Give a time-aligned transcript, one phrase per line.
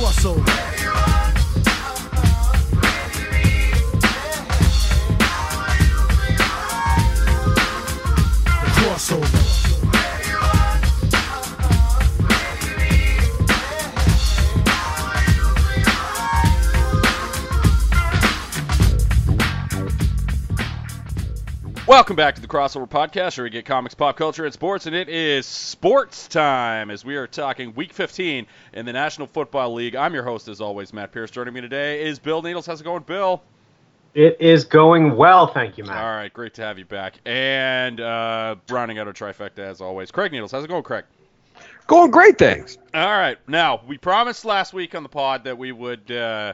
[0.00, 0.79] crossover.
[21.90, 24.94] Welcome back to the Crossover Podcast, where we get comics, pop culture, and sports, and
[24.94, 29.96] it is sports time as we are talking Week 15 in the National Football League.
[29.96, 31.32] I'm your host, as always, Matt Pierce.
[31.32, 32.64] Joining me today is Bill Needles.
[32.64, 33.42] How's it going, Bill?
[34.14, 35.96] It is going well, thank you, Matt.
[35.96, 37.14] All right, great to have you back.
[37.26, 40.52] And uh, rounding out our trifecta, as always, Craig Needles.
[40.52, 41.06] How's it going, Craig?
[41.88, 42.78] Going great, thanks.
[42.94, 43.36] All right.
[43.48, 46.52] Now, we promised last week on the pod that we would uh,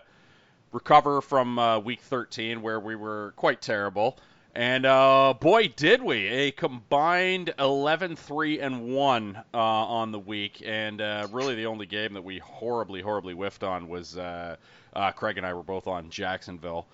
[0.72, 4.16] recover from uh, week 13, where we were quite terrible.
[4.56, 6.28] And uh, boy, did we!
[6.28, 10.62] A combined 11 3 and 1 uh, on the week.
[10.64, 14.56] And uh, really, the only game that we horribly, horribly whiffed on was uh,
[14.94, 16.86] uh, Craig and I were both on Jacksonville.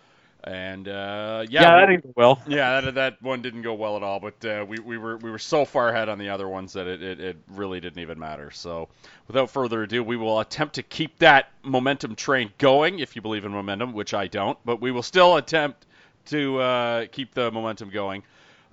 [0.42, 2.42] And uh, yeah, Yeah, that didn't go well.
[2.48, 4.19] yeah, that, that one didn't go well at all.
[4.19, 6.88] But uh, we, we were we were so far ahead on the other ones that
[6.88, 8.50] it, it, it really didn't even matter.
[8.50, 8.88] So
[9.28, 13.44] without further ado, we will attempt to keep that momentum train going, if you believe
[13.44, 14.58] in momentum, which I don't.
[14.64, 15.86] But we will still attempt
[16.27, 18.23] to uh, keep the momentum going.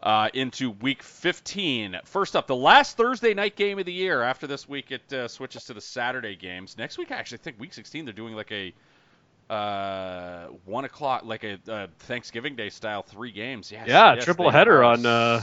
[0.01, 1.99] Uh, into week 15.
[2.05, 4.21] First up, the last Thursday night game of the year.
[4.21, 6.77] After this week, it uh, switches to the Saturday games.
[6.77, 8.73] Next week, I actually think week 16, they're doing like a
[9.49, 13.71] uh, one o'clock, like a uh, Thanksgiving Day style, three games.
[13.71, 15.41] Yes, Yeah, yes, triple header on, uh,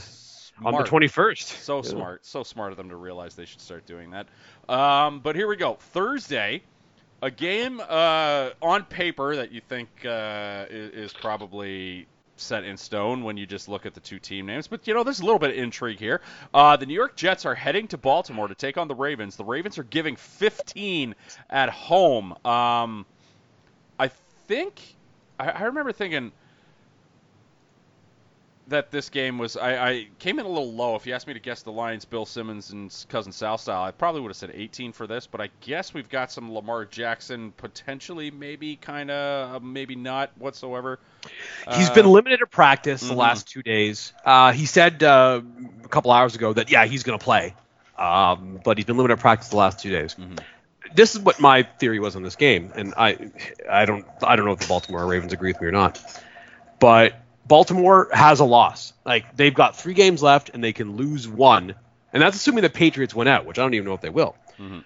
[0.64, 1.42] On the 21st.
[1.42, 4.26] So smart, so smart of them to realize they should start doing that.
[4.72, 5.74] Um, but here we go.
[5.74, 6.62] Thursday,
[7.22, 13.36] a game uh, on paper that you think uh, is, probably set in stone when
[13.36, 14.66] you just look at the two team names.
[14.66, 16.20] But you know, there's a little bit of intrigue here.
[16.52, 19.36] Uh, the New York Jets are heading to Baltimore to take on the Ravens.
[19.36, 21.14] The Ravens are giving 15
[21.48, 22.32] at home.
[22.44, 23.06] Um,
[23.98, 24.10] I
[24.46, 24.80] think
[25.38, 26.32] I, I remember thinking
[28.68, 30.96] that this game was I, I came in a little low.
[30.96, 33.92] If you asked me to guess the Lions, Bill Simmons and cousin Sal style, I
[33.92, 35.26] probably would have said 18 for this.
[35.26, 40.98] But I guess we've got some Lamar Jackson potentially, maybe kind of, maybe not whatsoever.
[41.76, 43.18] He's Uh, been limited to practice the mhm.
[43.18, 44.12] last two days.
[44.24, 45.40] Uh, he said uh,
[45.84, 47.54] a couple hours ago that yeah he's going to play,
[47.98, 50.14] um, but he's been limited to practice the last two days.
[50.14, 50.38] Mhm.
[50.94, 53.30] This is what my theory was on this game, and I
[53.68, 56.00] I don't I don't know if the Baltimore Ravens agree with me or not,
[56.78, 57.14] but
[57.46, 58.92] Baltimore has a loss.
[59.04, 61.74] Like they've got three games left and they can lose one,
[62.12, 64.36] and that's assuming the Patriots win out, which I don't even know if they will.
[64.58, 64.84] Mhm.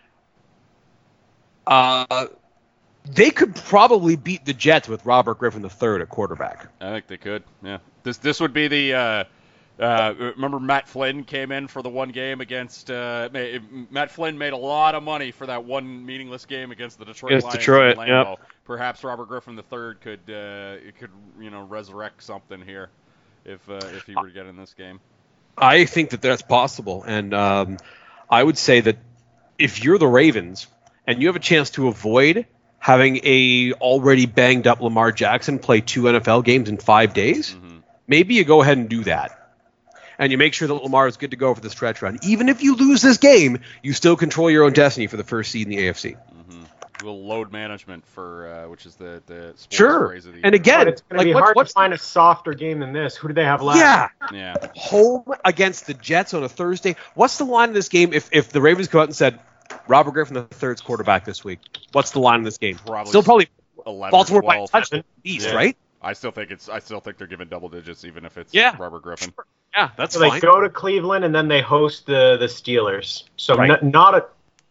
[1.66, 2.26] Uh,
[3.04, 6.66] they could probably beat the Jets with Robert Griffin III at quarterback.
[6.80, 7.44] I think they could.
[7.62, 7.78] Yeah.
[8.02, 8.94] This this would be the.
[8.94, 9.24] Uh,
[9.80, 13.28] uh, remember Matt Flynn came in for the one game against uh,
[13.90, 17.32] Matt Flynn made a lot of money for that one meaningless game against the Detroit
[17.32, 17.54] Against Lions.
[17.54, 18.30] in Detroit, Lambeau.
[18.38, 18.40] yep.
[18.64, 21.10] Perhaps Robert Griffin III could uh, could
[21.40, 22.90] you know resurrect something here
[23.44, 25.00] if uh, if he were to get in this game.
[25.58, 27.78] I think that that's possible, and um,
[28.30, 28.98] I would say that
[29.58, 30.66] if you're the Ravens
[31.06, 32.46] and you have a chance to avoid
[32.78, 37.82] having a already banged up Lamar Jackson play two NFL games in five days, Mhm.
[38.06, 39.39] maybe you go ahead and do that.
[40.20, 42.18] And you make sure that Lamar is good to go for the stretch run.
[42.22, 45.50] Even if you lose this game, you still control your own destiny for the first
[45.50, 46.14] seed in the AFC.
[46.14, 46.62] Mm-hmm.
[47.06, 50.08] Little load management for uh, which is the the sports Sure.
[50.08, 50.60] phrase of the And year.
[50.60, 52.80] again, But it's going to like, be what's- hard what's to find a softer game
[52.80, 53.16] than this.
[53.16, 53.78] Who do they have left?
[53.80, 54.54] Yeah, yeah.
[54.76, 56.96] home against the Jets on a Thursday.
[57.14, 59.40] What's the line of this game if, if the Ravens come out and said
[59.88, 61.60] Robert Griffin the third's quarterback this week?
[61.92, 62.76] What's the line of this game?
[62.76, 63.48] Probably Still probably
[63.86, 64.70] 11, Baltimore by a 12.
[64.70, 65.54] touchdown at least, Yeah.
[65.54, 65.76] right?
[66.02, 68.74] I still think it's I still think they're giving double digits even if it's Yeah.
[68.78, 69.32] Robert Griffin.
[69.76, 73.24] Yeah, that's So they go to Cleveland and then they host the the Steelers.
[73.36, 73.70] So Right.
[73.82, 74.24] n- not a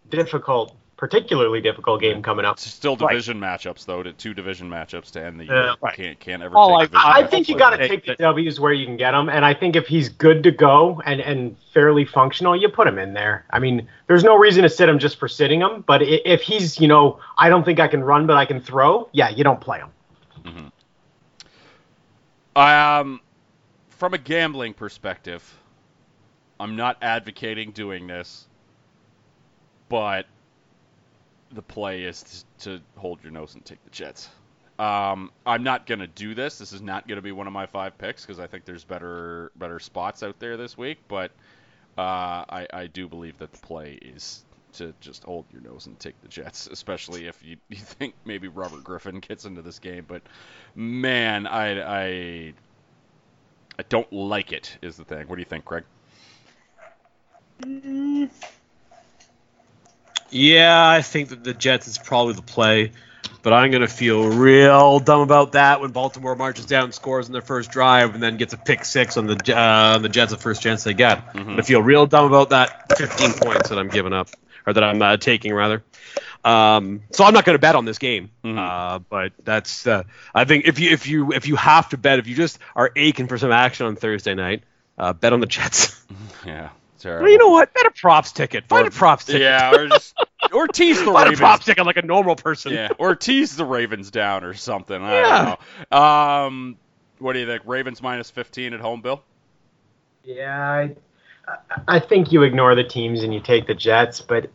[0.09, 2.55] difficult, particularly difficult game coming up.
[2.55, 3.11] It's still Right.
[3.11, 5.53] division matchups though, to two division matchups to end the Yeah.
[5.53, 5.73] year.
[5.81, 5.95] Right.
[5.95, 8.59] Can't can't ever All take I- I, I think you got to take the W's
[8.59, 11.55] where you can get them, and I think if he's good to go and and
[11.73, 13.45] fairly functional, you put him in there.
[13.51, 16.79] I mean, there's no reason to sit him just for sitting him, but if he's,
[16.81, 19.61] you know, I don't think I can run, but I can throw, yeah, you don't
[19.61, 19.89] play him.
[20.43, 20.67] Mm-hmm.
[22.59, 23.21] Um,
[23.87, 25.41] from a gambling perspective,
[26.59, 28.47] I'm not advocating doing this,
[29.87, 30.25] but
[31.51, 34.27] the play is to hold your nose and take the Jets.
[34.77, 36.57] Um, I'm not gonna do this.
[36.57, 39.53] This is not gonna be one of my five picks because I think there's better
[39.55, 40.97] better spots out there this week.
[41.07, 41.31] But
[41.97, 44.43] uh, I, I do believe that the play is
[44.73, 48.47] to just hold your nose and take the Jets, especially if you, you think maybe
[48.47, 50.05] Robert Griffin gets into this game.
[50.07, 50.21] But
[50.75, 52.53] man, I, I
[53.79, 54.77] I don't like it.
[54.81, 55.29] Is the thing.
[55.29, 55.85] What do you think, Craig?
[60.31, 62.91] Yeah, I think that the Jets is probably the play,
[63.41, 67.33] but I'm going to feel real dumb about that when Baltimore marches down scores in
[67.33, 70.31] their first drive and then gets a pick six on the uh, on the Jets
[70.31, 71.33] the first chance they get.
[71.33, 74.29] Going to feel real dumb about that 15 points that I'm giving up
[74.69, 75.83] or that I'm uh, taking rather.
[76.43, 80.45] Um, so I'm not going to bet on this game, uh, but that's uh, I
[80.45, 83.27] think if you if you if you have to bet if you just are aching
[83.27, 84.63] for some action on Thursday night,
[84.97, 85.95] uh, bet on the Jets.
[86.45, 86.69] Yeah,
[86.99, 87.23] terrible.
[87.23, 87.73] well, you know what?
[87.73, 88.67] Bet a props ticket.
[88.69, 89.41] Find a props ticket.
[89.41, 90.15] Yeah, or just
[90.53, 91.39] or tease the Find a Ravens.
[91.39, 92.71] props ticket like a normal person.
[92.73, 95.01] Yeah, or tease the Ravens down or something.
[95.01, 95.55] I Yeah.
[95.89, 95.97] don't know.
[95.97, 96.77] Um,
[97.19, 97.63] what do you think?
[97.65, 99.21] Ravens minus 15 at home, Bill?
[100.23, 100.95] Yeah, I,
[101.87, 104.49] I- think you ignore the teams and you take the Jets, but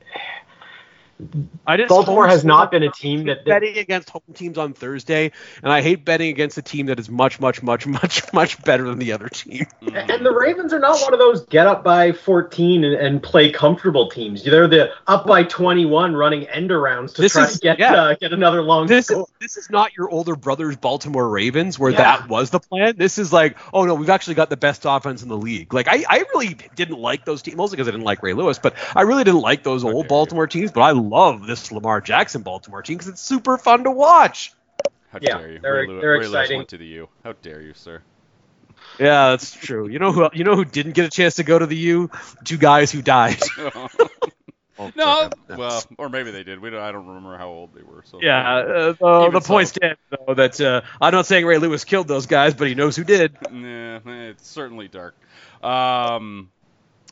[1.67, 4.73] I just Baltimore has not been a team that- that- betting against home teams on
[4.73, 5.31] Thursday,
[5.63, 8.85] and I hate betting against a team that is much, much, much, much, much better
[8.85, 9.67] than the other team.
[9.83, 13.51] And the Ravens are not one of those get up by 14 and, and play
[13.51, 14.43] comfortable teams.
[14.43, 17.95] They're the up by 21 running end arounds to This try is- to get yeah.
[17.95, 19.21] uh, get another long This score.
[19.23, 21.99] is this is not your older brother's Baltimore Ravens where Yeah.
[22.19, 22.95] that was the plan.
[22.97, 25.73] This is like, oh no, we've actually got the best offense in the league.
[25.73, 28.59] Like I, I really didn't like those teams, mostly because I didn't like Ray Lewis,
[28.59, 30.73] but I really didn't like those old Baltimore teams.
[30.73, 34.53] But I love this Lamar Jackson Baltimore team because it's super fun to watch.
[35.11, 35.59] How Yeah, dare you?
[35.61, 36.57] they're- Ray, Lew- they're Ray Lewis exciting.
[36.59, 37.09] went to the U.
[37.23, 38.03] How dare you, sir?
[38.99, 39.89] Yeah, that's true.
[39.89, 42.11] You know who you know who didn't get a chance to go to the U?
[42.45, 43.39] Two guys who died.
[44.77, 45.57] Oh, no, sorry.
[45.57, 46.59] well, or maybe they did.
[46.61, 48.03] We don't, I don't remember how old they were.
[48.11, 49.47] So Yeah, uh, the, Even the so.
[49.47, 52.75] point stands though that uh, I'm not saying Ray Lewis killed those guys, but he
[52.75, 53.37] knows who did.
[53.53, 55.15] Nah, it's certainly dark.
[55.63, 56.51] Um,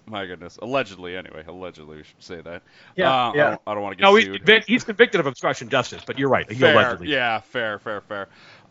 [0.06, 0.58] my goodness.
[0.60, 1.44] Allegedly, anyway.
[1.46, 2.62] Allegedly, we should say that.
[2.96, 3.50] Yeah, Uh, I yeah.
[3.50, 4.44] don't, I don't want to get No, he's, sued.
[4.44, 6.50] convic- he's convicted of obstruction justice, but you're right.
[6.50, 6.74] He fair.
[6.74, 7.08] allegedly.
[7.08, 8.28] Yeah, fair, fair, fair.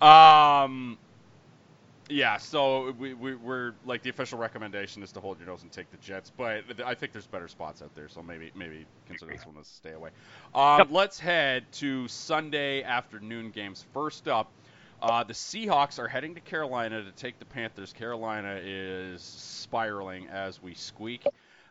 [0.08, 0.98] Um,
[2.10, 2.38] yeah.
[2.38, 5.90] So we, we we're like the official recommendation is to hold your nose and take
[5.92, 9.46] the Jets, but I think there's better spots out there, so maybe maybe consider this
[9.46, 10.10] one to stay away.
[10.54, 10.88] Um, Yep.
[10.92, 13.86] Let's head to Sunday afternoon games.
[13.94, 14.52] First up.
[15.02, 17.92] Uh, the Seahawks are heading to Carolina to take the Panthers.
[17.94, 21.26] Carolina is spiraling as we squeak.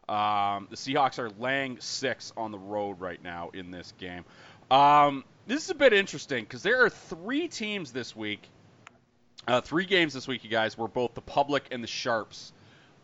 [0.09, 4.25] Um, the Seahawks are laying six on the road right now in this game.
[4.71, 8.49] Um, this is a bit interesting because there are three teams this week,
[9.47, 12.53] uh, three games this week, you guys, where both the public and the Sharps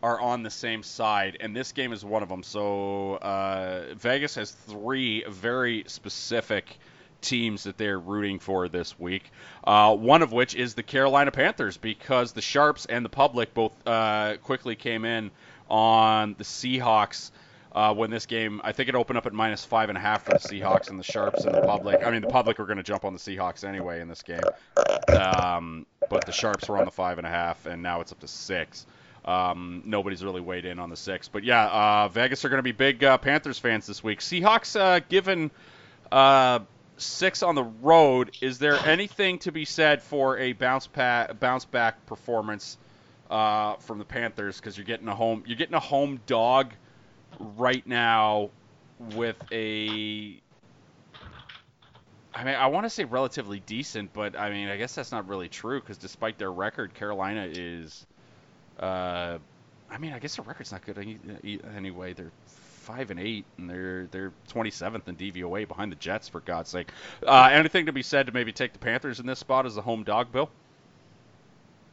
[0.03, 2.43] are on the same side, and this game is one of them.
[2.43, 6.77] So uh, Vegas has three very specific
[7.21, 9.31] teams that they're rooting for this week.
[9.63, 13.73] Uh, one of which is the Carolina Panthers because the Sharps and the public both
[13.87, 15.31] uh, quickly came in
[15.69, 17.31] on the Seahawks.
[17.73, 20.23] Uh, when this game, I think it opened up at minus five and a half
[20.23, 22.03] for the Seahawks and the Sharps and the public.
[22.03, 24.41] I mean, the public were going to jump on the Seahawks anyway in this game,
[25.09, 28.19] um, but the Sharps were on the five and a half, and now it's up
[28.21, 28.87] to six.
[29.25, 32.63] Um, nobody's really weighed in on the six, but yeah, uh, Vegas are going to
[32.63, 34.21] be big uh, Panthers fans this week.
[34.21, 35.51] Seahawks uh, given
[36.11, 36.59] uh,
[36.97, 38.35] six on the road.
[38.41, 42.77] Is there anything to be said for a bounce bounce back performance
[43.29, 44.57] uh, from the Panthers?
[44.59, 46.73] Because you're getting a home you're getting a home dog
[47.39, 48.49] right now
[49.15, 50.41] with a.
[52.33, 55.27] I mean, I want to say relatively decent, but I mean, I guess that's not
[55.27, 58.05] really true because despite their record, Carolina is.
[58.79, 59.39] Uh,
[59.89, 62.13] I mean, I guess their record's not good any- anyway.
[62.13, 62.31] They're
[62.87, 66.89] five and eight, and they're they're 27th in DVOA behind the Jets for God's sake.
[67.25, 69.81] Uh, anything to be said to maybe take the Panthers in this spot as a
[69.81, 70.49] home dog, Bill?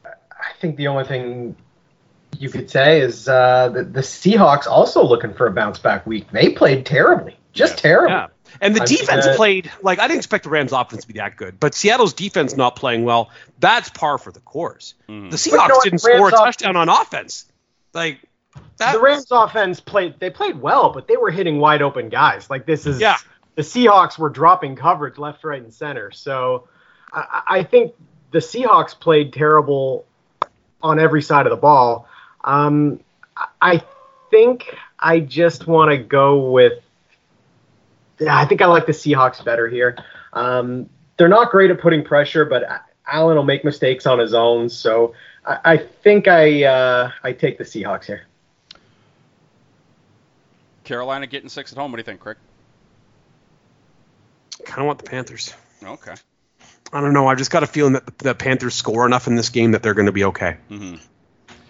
[0.05, 1.57] I think the only thing
[2.39, 6.31] you could say is uh, the, the Seahawks also looking for a bounce back week.
[6.31, 7.81] They played terribly, just Yes.
[7.83, 8.11] terrible.
[8.15, 8.27] Yeah.
[8.61, 11.15] And the I defense uh, played like I didn't expect the Rams offense to be
[11.15, 14.95] that good, but Seattle's defense not playing well, that's par for the course.
[15.09, 15.31] Mhm.
[15.31, 17.47] The But Seahawks no, didn't Rams score a off- touchdown on offense.
[17.95, 18.21] Like
[18.79, 22.51] the Rams offense played they played well, but they were hitting wide open guys.
[22.51, 23.17] Like this is Yeah.
[23.55, 26.11] the Seahawks were dropping coverage left, right, and center.
[26.11, 26.69] So
[27.13, 27.95] I, I think
[28.33, 30.07] the Seahawks played terrible
[30.83, 32.09] on every side of the ball.
[32.45, 33.01] Um,
[33.63, 33.83] I-
[34.31, 36.83] think I just want to go with.
[38.19, 39.97] Yeah, I think I like the Seahawks better here.
[40.33, 42.65] Um, they're not great at putting pressure, but
[43.07, 44.69] Allen will make mistakes on his own.
[44.69, 45.15] So
[45.47, 48.23] I, I think I uh, I take the Seahawks here.
[50.85, 51.91] Carolina getting six at home.
[51.91, 52.37] What do you think, Craig?
[54.65, 55.55] kind of want the Panthers.
[55.83, 56.15] Okay.
[56.93, 57.27] I don't know.
[57.27, 59.83] I've just got a feeling that the, the Panthers score enough in this game that
[59.83, 60.57] they're going to be okay.
[60.71, 60.97] Mm-hmm.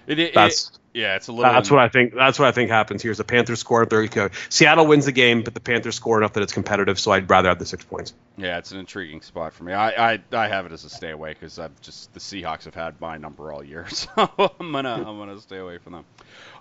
[0.07, 1.53] It, it, That's yeah, it's a little.
[1.53, 2.15] that's what I think.
[2.15, 3.11] That's what I think happens here.
[3.11, 4.29] Is the Panthers score they're okay.
[4.49, 7.01] Seattle wins the game, but the Panthers score enough that it's competitive.
[7.01, 8.15] So I'd rather have the six points.
[8.39, 9.73] Yeah, it's an intriguing spot for me.
[9.73, 12.77] I I, I have it as a stay away because I've just the Seahawks have
[12.77, 16.05] had my number all year, so I'm gonna I'm gonna stay away from them.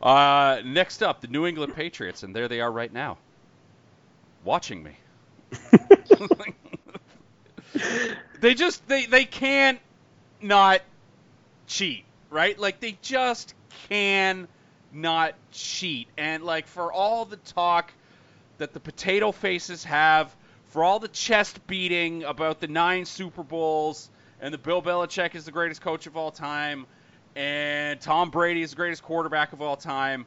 [0.02, 3.18] Uh, next up, the New England Patriots, and there they are right now.
[4.44, 4.98] watching me.
[8.42, 9.80] they just they they can't
[10.42, 10.82] not
[11.68, 12.58] cheat, right?
[12.58, 13.54] Like they just
[13.90, 14.48] can
[14.92, 16.08] not cheat.
[16.18, 17.94] And like for all the talk
[18.58, 20.36] that the potato faces have,
[20.68, 24.10] for all the chest beating about the nine Super Bowls
[24.42, 26.86] and the Bill Belichick is the greatest coach of all time
[27.36, 30.26] and Tom Brady is the greatest quarterback of all time,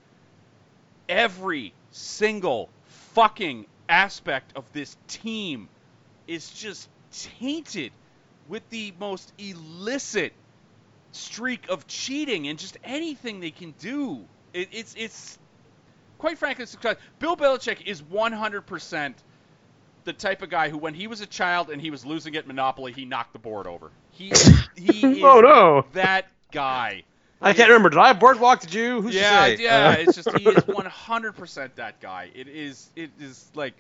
[1.09, 2.69] every single
[3.13, 5.69] fucking aspect of this team
[6.27, 7.93] is just tainted
[8.49, 10.33] with the most illicit
[11.17, 14.29] streak of cheating and just anything they can do.
[14.53, 15.39] It, it's it's
[16.19, 16.77] quite frankly, it's,
[17.19, 19.15] Bill Belichick is 100%
[20.05, 22.47] the type of guy who, when he was a child and he was losing at
[22.47, 23.93] Monopoly, he knocked the board over.
[24.11, 24.41] He
[24.77, 25.87] he is Oh, no.
[25.93, 27.05] that guy.
[27.41, 27.91] I can't remember.
[27.91, 28.61] Did I have Boardwalk?
[28.61, 29.03] Did you?
[29.03, 29.63] Who's Yeah, to say?
[29.63, 29.89] yeah.
[29.89, 32.31] Uh, It's just he is 100% that guy.
[32.35, 33.75] It is it is like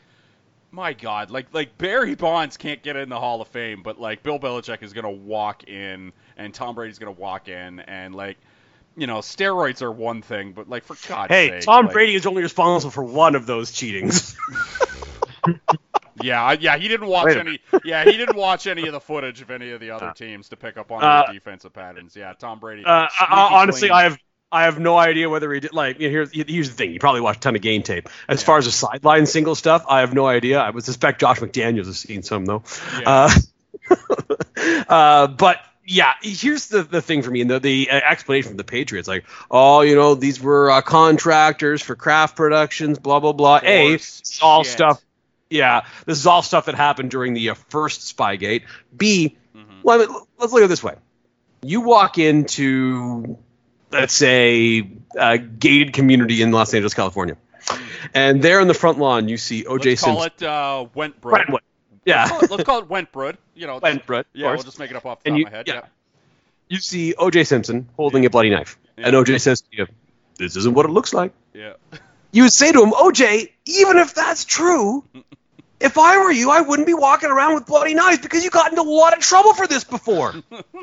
[0.76, 4.22] my God, like like Barry Bonds can't get in the Hall of Fame, but like
[4.22, 8.36] Bill Belichick is gonna walk in, and Tom Brady's gonna walk in, and like
[8.94, 12.14] you know steroids are one thing, but like for God's hey, sake, Tom like- Brady
[12.14, 14.36] is only responsible for one of those cheatings.
[16.22, 17.60] Yeah, yeah, he didn't watch any.
[17.84, 20.56] Yeah, he didn't watch any of the footage of any of the other teams to
[20.56, 22.16] pick up on Uh, their defensive patterns.
[22.16, 22.84] Yeah, Tom Brady.
[22.84, 23.98] Uh, I, honestly, clean.
[23.98, 24.18] I have
[24.52, 25.72] I have no idea whether he did.
[25.72, 28.08] Like, you know, here's here's the thing: you probably watched a ton of game tape.
[28.28, 30.60] As far as the sideline single stuff, I have no idea.
[30.60, 32.62] I would suspect Josh McDaniels has seen some though.
[33.00, 33.28] Yeah.
[33.90, 33.96] Uh,
[34.88, 38.56] uh, but yeah, here's the, the thing for me, and the, the uh, explanation from
[38.56, 43.32] the Patriots, like, oh, you know, these were uh, contractors for Kraft Productions, blah blah
[43.32, 43.60] blah.
[43.62, 44.72] A, it's all shit.
[44.72, 45.02] stuff.
[45.48, 48.62] Yeah, this is all stuff that happened during the uh, first Spygate.
[48.96, 49.64] B, Mhm.
[49.82, 50.94] well, I mean, let's look at it this way:
[51.62, 53.38] you walk into,
[53.90, 54.88] let's say,
[55.18, 57.36] a gated community in Los Angeles, California,
[58.14, 59.90] and there in the front lawn you see O.J.
[59.90, 61.20] Let's call it uh, Wentbrook.
[61.30, 61.62] Brentwood.
[62.04, 63.36] Yeah, Let's call it, let's call it Wentbrook.
[63.54, 65.46] You know, Wentbrook, of yeah, we'll just make it up off the And top you-
[65.46, 65.66] of my head.
[65.68, 65.74] yeah.
[65.74, 65.80] Yeah.
[66.68, 67.44] you see O.J.
[67.44, 69.06] Simpson holding a bloody knife, Yeah.
[69.08, 69.38] and O.J.
[69.38, 69.86] says to you,
[70.38, 71.74] "This isn't what it looks like." Yeah.
[72.32, 75.02] You would say to him, "O.J., even if that's true,
[75.80, 78.70] if I were you, I wouldn't be walking around with bloody knives because you got
[78.70, 80.34] into a lot of trouble for this before."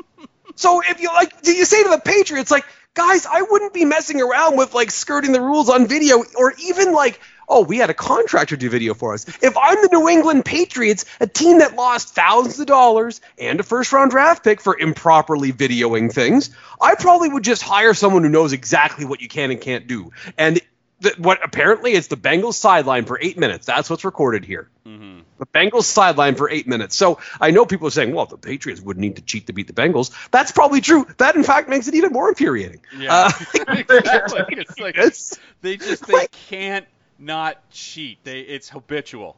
[0.56, 3.84] so if you like, do you say to the Patriots, like, guys, I wouldn't be
[3.84, 7.20] messing around with like skirting the rules on video, or even like.
[7.46, 9.26] Oh, we had a contractor do video for us.
[9.42, 13.62] If I'm the New England Patriots, a team that lost thousands of dollars and a
[13.62, 16.48] first round draft pick for improperly videoing things,
[16.80, 20.10] I probably would just hire someone who knows exactly what you can and can't do.
[20.38, 20.58] And
[21.02, 23.66] th- what apparently is the Bengals sideline for eight minutes.
[23.66, 24.68] That's what's recorded here.
[24.84, 26.94] hmm The Bengals sideline for eight minutes.
[26.96, 29.66] So I know people are saying, well, the Patriots would need to cheat to beat
[29.66, 30.12] the Bengals.
[30.30, 31.06] That's probably true.
[31.18, 32.80] That, in fact, makes it even more infuriating.
[32.96, 33.30] Yeah.
[33.30, 33.30] Uh,
[33.68, 34.40] exactly.
[34.58, 36.86] It's like it's, they just they Like- can't
[37.18, 38.18] not cheat.
[38.24, 39.36] They it's habitual.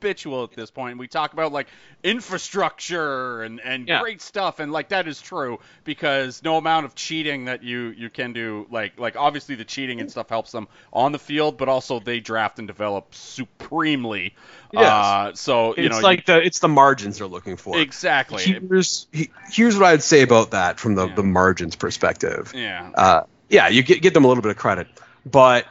[0.00, 0.96] Habitual at this point.
[0.98, 1.66] We talk about like
[2.04, 4.00] infrastructure and and Yeah.
[4.00, 8.08] great stuff and like that is true because no amount of cheating that you you
[8.08, 11.68] can do like like obviously the cheating and stuff helps them on the field but
[11.68, 14.34] also they draft and develop supremely.
[14.72, 14.84] Yes.
[14.84, 17.76] Uh so you know, it's know like the it's the margins they're looking for.
[17.78, 18.42] exactly.
[18.44, 21.14] Here's he- here's what I'd say about that from the, Yeah.
[21.16, 22.52] the margins perspective.
[22.54, 22.90] yeah.
[22.94, 24.86] uh, yeah, you get, get them a little bit of credit.
[25.24, 25.64] But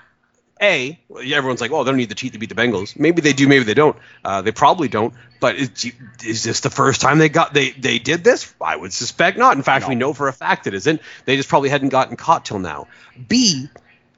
[0.62, 2.98] A, everyone's like, oh, they don't need to cheat to beat the Bengals.
[3.00, 3.96] Maybe they do, maybe they don't.
[4.26, 5.14] Uh, they probably don't.
[5.40, 5.92] But is,
[6.26, 8.54] is this the first time they got they they did this?
[8.60, 9.56] I would suspect not.
[9.56, 9.90] In fact, No.
[9.90, 11.02] we know for a fact it isn't.
[11.26, 12.88] They just probably hadn't gotten caught till now.
[13.28, 13.70] B,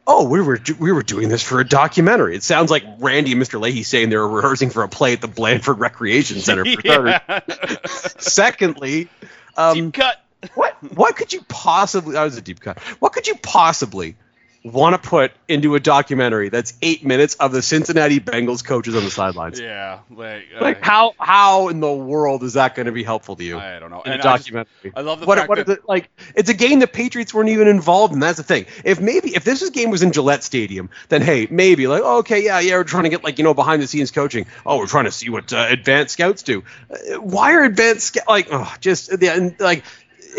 [0.08, 2.36] oh, we were we were doing this for a documentary.
[2.36, 3.60] It sounds like Randy and Mr.
[3.60, 6.64] Lahey saying they were rehearsing for a play at the Blandford Recreation Center.
[8.18, 9.10] Secondly,
[9.58, 10.22] um, Deep cut.
[10.56, 14.16] what what could you possibly that was a deep cut what could you possibly
[14.64, 19.06] want to put into a documentary that's eight minutes of the cincinnati bengals coaches on
[19.06, 19.58] the sidelines.
[19.60, 23.38] Yeah, like, uh, like how how in the world is that going to be helpful
[23.38, 24.02] to you I don't know.
[24.02, 24.92] in a And I just- documentary?
[24.96, 27.34] I love the what, fact what that is it like it's a game the patriots
[27.34, 28.66] weren't even involved in that's the thing.
[28.84, 32.44] If maybe if this game was in gillette stadium then hey maybe like oh, okay
[32.44, 34.46] yeah yeah we're trying to get like you know behind the scenes coaching.
[34.66, 36.64] Oh we're trying to see what uh, advanced scouts do.
[36.92, 39.84] Uh, why are advanced sc- like oh just the and, like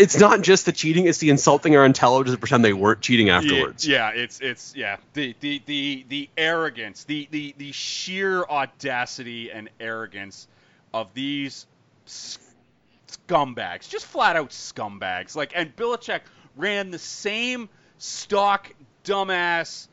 [0.01, 3.29] it's not just the cheating it's the insulting our intelligence to pretend they weren't cheating
[3.29, 8.43] afterwards Yeah, yeah, it's it's yeah the the the the arrogance, the the the sheer
[8.45, 10.49] audacity and arrogance
[10.93, 11.67] of these
[12.07, 15.37] scumbags, just flat out scumbags.
[15.37, 16.23] Like, and Belichick
[16.57, 18.73] ran the same stock
[19.05, 19.89] dumbass,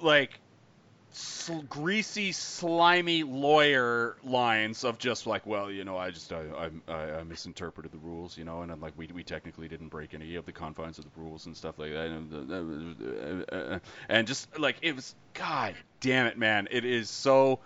[0.00, 0.38] like
[1.12, 6.92] sl- greasy, slimy lawyer lines of just like, well, you know, I just I, I,
[6.92, 10.36] I misinterpreted the rules, you know, and I'm like, we, we technically didn't break any
[10.36, 13.78] of the confines of the rules and stuff like that, and, uh, uh, uh, uh
[14.08, 17.60] and just like it was, god damn it, man, it is so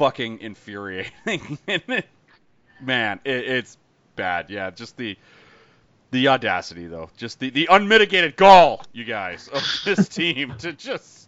[0.00, 1.58] fucking infuriating.
[2.82, 3.76] Man, it, it's
[4.16, 4.48] bad.
[4.48, 5.18] Yeah, just the
[6.10, 11.19] the audacity though, just the the unmitigated gall, you guys, of this team to just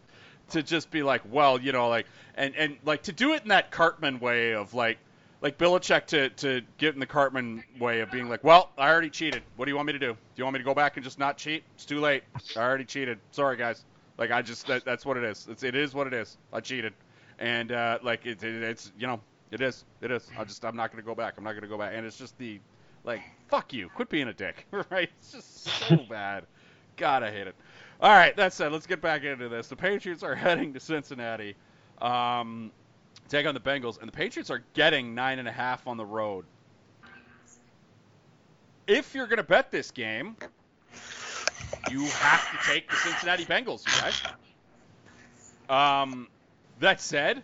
[0.53, 3.49] to just be like, well, you know, like and and like to do it in
[3.49, 4.99] that Cartman way of like
[5.41, 9.11] like Belichick to to get in the Cartman way of being like, well, I already
[9.11, 9.43] cheated.
[9.57, 10.13] What do you want me to do?
[10.13, 11.65] Do you want me to go back and just not cheat?
[11.75, 12.23] It's too late.
[12.57, 13.19] I already cheated.
[13.33, 13.85] Sorry, guys.
[14.19, 15.47] Like I just that, that's what it is.
[15.51, 16.39] It's, it is what it is.
[16.53, 16.95] I cheated,
[17.39, 20.31] and uh, like it, it, it's you know it is it is.
[20.39, 21.35] I just I'm not gonna go back.
[21.37, 21.93] I'm not gonna go back.
[21.95, 22.61] And it's just the
[23.05, 23.89] like fuck you.
[23.89, 24.67] Quit being a dick.
[24.91, 25.11] right?
[25.19, 26.47] It's just so bad.
[26.97, 27.55] God, I hate it.
[28.03, 29.69] All right, that said, let's get back into this.
[29.69, 31.55] The Patriots are heading to Cincinnati,
[32.01, 32.73] um,
[33.29, 36.05] take on the Bengals, and the Patriots are getting nine and a half on the
[36.05, 36.45] road.
[38.89, 40.35] If you're gonna bet this game,
[41.89, 44.21] you have to take the Cincinnati Bengals, you guys.
[46.03, 46.27] Um,
[46.81, 47.39] that said,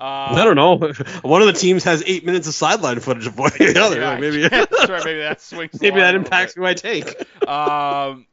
[0.00, 0.76] uh, I don't know.
[1.22, 4.00] One of the teams has eight minutes of sideline footage of one the other.
[4.00, 5.04] Yeah, maybe that's right.
[5.04, 5.78] Maybe that swings.
[5.78, 7.06] maybe that impacts who I take.
[7.46, 8.24] um,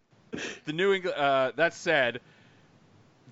[0.65, 1.17] the New England.
[1.17, 2.21] Uh, that said,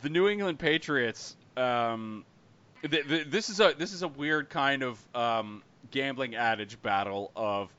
[0.01, 1.35] the New England Patriots.
[1.57, 2.25] Um,
[2.81, 7.31] th- th- this is a this is a weird kind of um, gambling adage battle
[7.35, 7.69] of.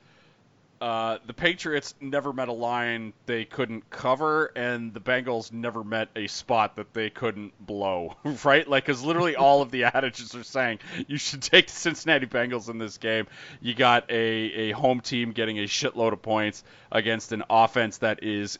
[0.78, 6.10] Uh, the Patriots never met a line they couldn't cover, and the Bengals never met
[6.14, 8.14] a spot that they couldn't blow.
[8.44, 8.68] Right?
[8.68, 12.68] Like, because literally all of the adages are saying you should take the Cincinnati Bengals
[12.68, 13.26] in this game.
[13.62, 18.22] You got a, a home team getting a shitload of points against an offense that
[18.22, 18.58] is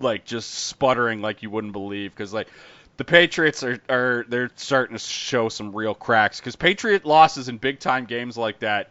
[0.00, 2.12] like just sputtering like you wouldn't believe.
[2.12, 2.48] Because like
[2.96, 6.40] the Patriots are, are they're starting to show some real cracks.
[6.40, 8.90] Because Patriot losses in big time games like that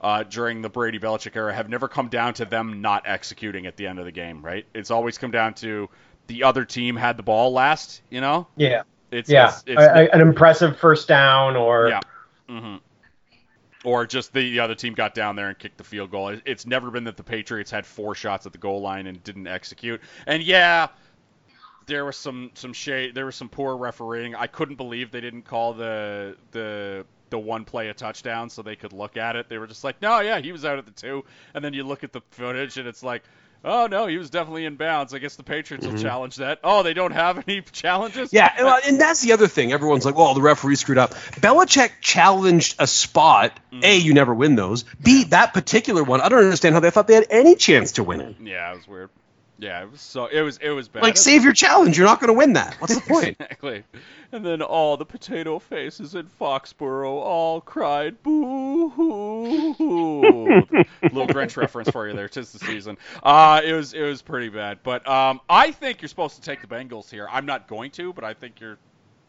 [0.00, 3.76] uh, during the Brady Belichick era have never come down to them not executing at
[3.76, 4.66] the end of the game, right?
[4.74, 5.88] It's always come down to
[6.26, 8.46] the other team had the ball last, you know?
[8.56, 12.00] Yeah, It's, yeah, it's, it's A- an impressive first down or yeah.
[12.48, 12.76] hmm
[13.86, 16.36] Or just the, the other team got down there and kicked the field goal.
[16.44, 19.46] It's never been that the Patriots had four shots at the goal line and didn't
[19.46, 20.00] execute.
[20.26, 20.88] And yeah,
[21.86, 23.14] there was some some shade.
[23.14, 24.34] There was some poor refereeing.
[24.34, 28.74] I couldn't believe they didn't call the the the one play a touchdown so they
[28.74, 29.48] could look at it.
[29.48, 31.24] They were just like, no, yeah, he was out at the two.
[31.54, 33.22] And then you look at the footage and it's like.
[33.64, 35.14] Oh no, he was definitely in bounds.
[35.14, 36.60] I guess the Patriots will challenge that.
[36.62, 38.32] Oh, they don't have any challenges.
[38.32, 39.72] Yeah, and, and that's the other thing.
[39.72, 43.58] Everyone's like, "Well, the referee screwed up." Belichick challenged a spot.
[43.72, 43.84] Mm-hmm.
[43.84, 44.84] A, you never win those.
[45.02, 48.04] B, that particular one, I don't understand how they thought they had any chance to
[48.04, 48.36] win it.
[48.40, 49.10] Yeah, it was weird.
[49.58, 51.02] Yeah, it was so it was it was bad.
[51.02, 51.96] Like, save your challenge.
[51.96, 52.76] You're not going to win that.
[52.78, 53.28] What's the point?
[53.40, 53.84] exactly.
[54.32, 59.72] And then all the potato faces in Foxborough all cried boo hoo.
[61.02, 62.28] Little Grinch reference for you there.
[62.28, 62.98] Tis the season.
[63.22, 64.80] Uh, it was it was pretty bad.
[64.82, 67.26] But um, I think you're supposed to take the Bengals here.
[67.30, 68.78] I'm not going to, but I think you're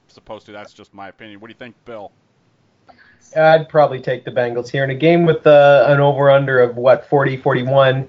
[0.07, 0.51] supposed to.
[0.51, 1.39] That's just my opinion.
[1.39, 2.11] What do you think, Bill?
[3.35, 6.75] I'd probably take the Bengals here in a game with uh, an over under of
[6.75, 8.07] what 40 41.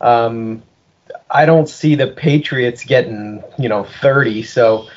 [0.00, 0.62] Um,
[1.30, 4.88] I don't see the Patriots getting you know 30, so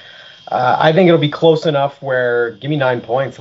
[0.50, 3.40] uh, I think it'll be close enough where give me nine points.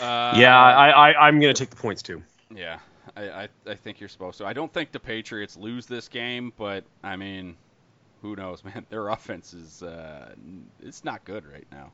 [0.00, 2.22] Uh, yeah, I, I, I'm going to take the points too.
[2.54, 2.78] Yeah,
[3.16, 4.46] I, I, I think you're supposed to.
[4.46, 7.56] I don't think the Patriots lose this game, but I mean,
[8.22, 8.86] who knows, man?
[8.88, 10.34] Their offense is uh,
[10.82, 11.92] it's not good right now.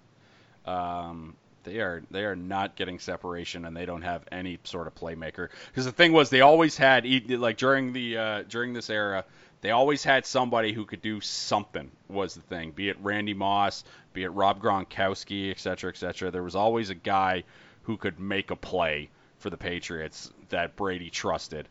[0.72, 1.36] Um,
[1.66, 5.50] they are they are not getting separation, and they don't have any sort of playmaker.
[5.66, 9.24] Because the thing was, they always had like during the uh, during this era,
[9.60, 11.90] they always had somebody who could do something.
[12.08, 16.30] Was the thing, be it Randy Moss, be it Rob Gronkowski, et cetera, et cetera.
[16.30, 17.42] There was always a guy
[17.82, 21.68] who could make a play for the Patriots that Brady trusted.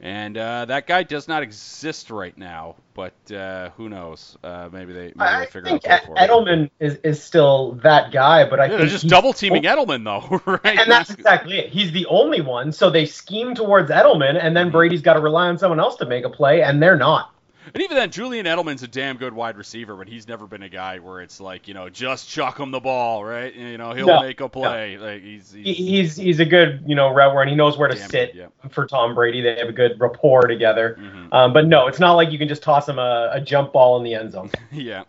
[0.00, 4.36] And uh, that guy does not exist right now, but uh, who knows?
[4.44, 6.20] Uh, maybe they maybe I they figure think out for.
[6.20, 10.04] Edelman is, is still that guy, but I Yeah, think they're just double teaming Edelman
[10.04, 10.82] though, right?
[10.82, 11.70] And that's exactly it.
[11.70, 15.48] He's the only one, so they scheme towards Edelman, and then Brady's got to rely
[15.48, 17.33] on someone else to make a play, and they're not.
[17.72, 20.68] And even then, Julian Edelman's a damn good wide receiver, but he's never been a
[20.68, 23.54] guy where it's like, you know, just chuck him the ball, right?
[23.54, 24.98] You know, he'll No, make a play.
[24.98, 27.50] Like he's, he's He's he's a good you know route runner.
[27.50, 29.40] He knows where to sit good, for Tom Brady.
[29.40, 30.98] They have a good rapport together.
[31.00, 31.08] yeah.
[31.08, 31.32] Mhm.
[31.32, 33.96] Um, but no, it's not like you can just toss him a, a jump ball
[33.96, 34.50] in the end zone.
[34.72, 35.04] yeah.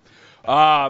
[0.46, 0.88] Uh,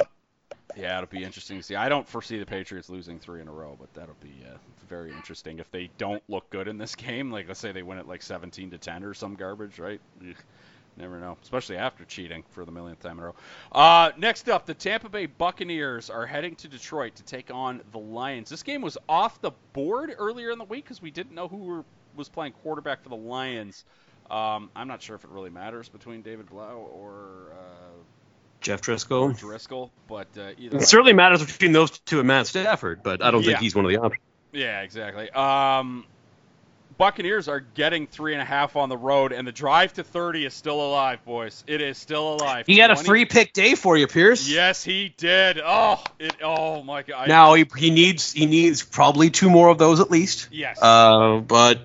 [0.77, 1.75] yeah, it'll be interesting to see.
[1.75, 4.57] I don't foresee the Patriots losing three in a row, but that'll be uh,
[4.89, 7.31] very interesting if they don't look good in this game.
[7.31, 10.01] Like, let's say they win it like 17 to 10 or some garbage, right?
[10.21, 10.35] Ugh,
[10.97, 13.35] Never know, especially after cheating for the millionth time in a row.
[13.71, 17.97] Uh, next up, the Tampa Bay Buccaneers are heading to Detroit to take on the
[17.99, 18.49] Lions.
[18.49, 21.57] This game was off the board earlier in the week because we didn't know who
[21.57, 21.83] were,
[22.15, 23.83] was playing quarterback for the Lions.
[24.31, 27.91] Um, I'm not sure if it really matters between David Blough or uh,
[28.61, 29.37] Jeff or Driskel.
[29.37, 30.85] Driskel, but uh, either It way.
[30.85, 33.47] certainly matters between those two and Matt Stafford, but I don't Yeah.
[33.49, 34.21] think he's one of the options.
[34.53, 35.29] Yeah, exactly.
[35.31, 36.05] Um,
[36.97, 40.45] Buccaneers are getting three and a half on the road, and the drive to 30
[40.45, 41.63] is still alive, boys.
[41.67, 42.65] It is still alive.
[42.67, 44.47] He had a 20 free pick day for you, Pierce.
[44.47, 45.59] Yes, he did.
[45.63, 46.35] Oh, it.
[46.41, 47.27] Oh my God.
[47.27, 50.47] Now he, he needs he needs probably two more of those at least.
[50.51, 50.81] Yes.
[50.81, 51.81] Uh, but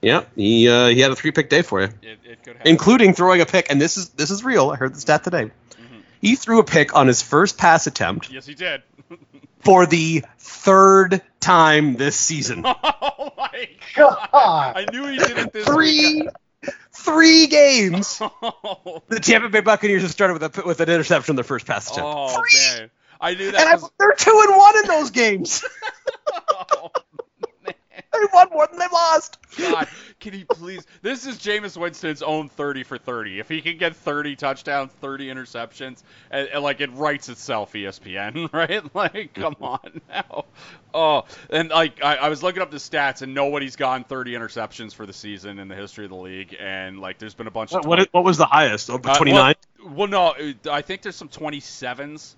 [0.00, 2.70] yeah, he uh, he had a three pick day for you, it, it could happen.
[2.70, 3.70] including throwing a pick.
[3.70, 4.70] And this is this is real.
[4.70, 5.44] I heard the stat today.
[5.44, 5.98] Mm-hmm.
[6.20, 8.82] He threw a pick on his first pass attempt yes, he did.
[9.64, 12.62] for the third time this season.
[12.66, 14.28] oh my God.
[14.32, 14.76] God.
[14.76, 16.28] I knew he did it this three week.
[16.92, 18.18] three games.
[18.20, 21.66] oh, The Tampa Bay Buccaneers have started with a with an interception on their first
[21.66, 22.08] pass attempt.
[22.08, 22.60] oh, Three!
[22.80, 22.90] man.
[23.20, 23.66] I knew And that.
[23.66, 25.64] I, 'cause- they're two and one in those games.
[26.50, 27.13] oh, man.
[28.20, 29.38] They won more than they lost.
[29.56, 29.88] God,
[30.20, 30.86] can he please?
[31.02, 33.38] This is Jameis Winston's own 30 for 30.
[33.38, 38.52] If he can get 30 touchdowns, 30 interceptions, and, and, like it writes itself, ESPN,
[38.52, 38.82] right?
[38.94, 40.44] Like, come on now.
[40.92, 44.94] Oh, and like I, I was looking up the stats, and nobody's gotten 30 interceptions
[44.94, 47.72] for the season in the history of the league, and like there's been a bunch
[47.72, 48.90] What, of what, what was the highest?
[48.90, 49.54] Oh, uh, 29?
[49.84, 50.34] well, well, no,
[50.70, 52.34] I think there's some 27s.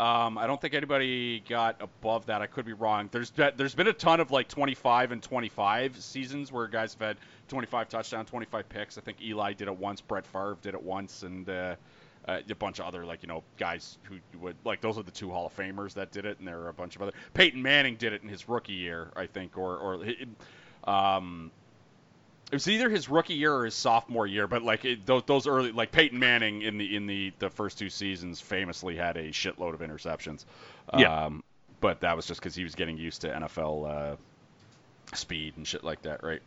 [0.00, 2.40] Um, I don't think anybody got above that.
[2.40, 3.10] I could be wrong.
[3.12, 7.16] There's there's been a ton of like 25 and 25 seasons where guys have had
[7.48, 8.96] 25 touchdown, 25 picks.
[8.96, 10.00] I think Eli did it once.
[10.00, 11.74] Brett Favre did it once, and uh,
[12.26, 15.10] uh, a bunch of other like you know guys who would like those are the
[15.10, 17.12] two Hall of Famers that did it, and there are a bunch of other.
[17.34, 20.02] Peyton Manning did it in his rookie year, I think, or or
[20.90, 21.50] um,
[22.50, 25.46] it was either his rookie year or his sophomore year, but like it, those, those
[25.46, 29.28] early, like Peyton Manning in the in the the first two seasons, famously had a
[29.28, 30.44] shitload of interceptions.
[30.96, 31.26] Yeah.
[31.26, 31.44] Um,
[31.80, 34.16] but that was just because he was getting used to NFL uh,
[35.14, 36.42] speed and shit like that, right?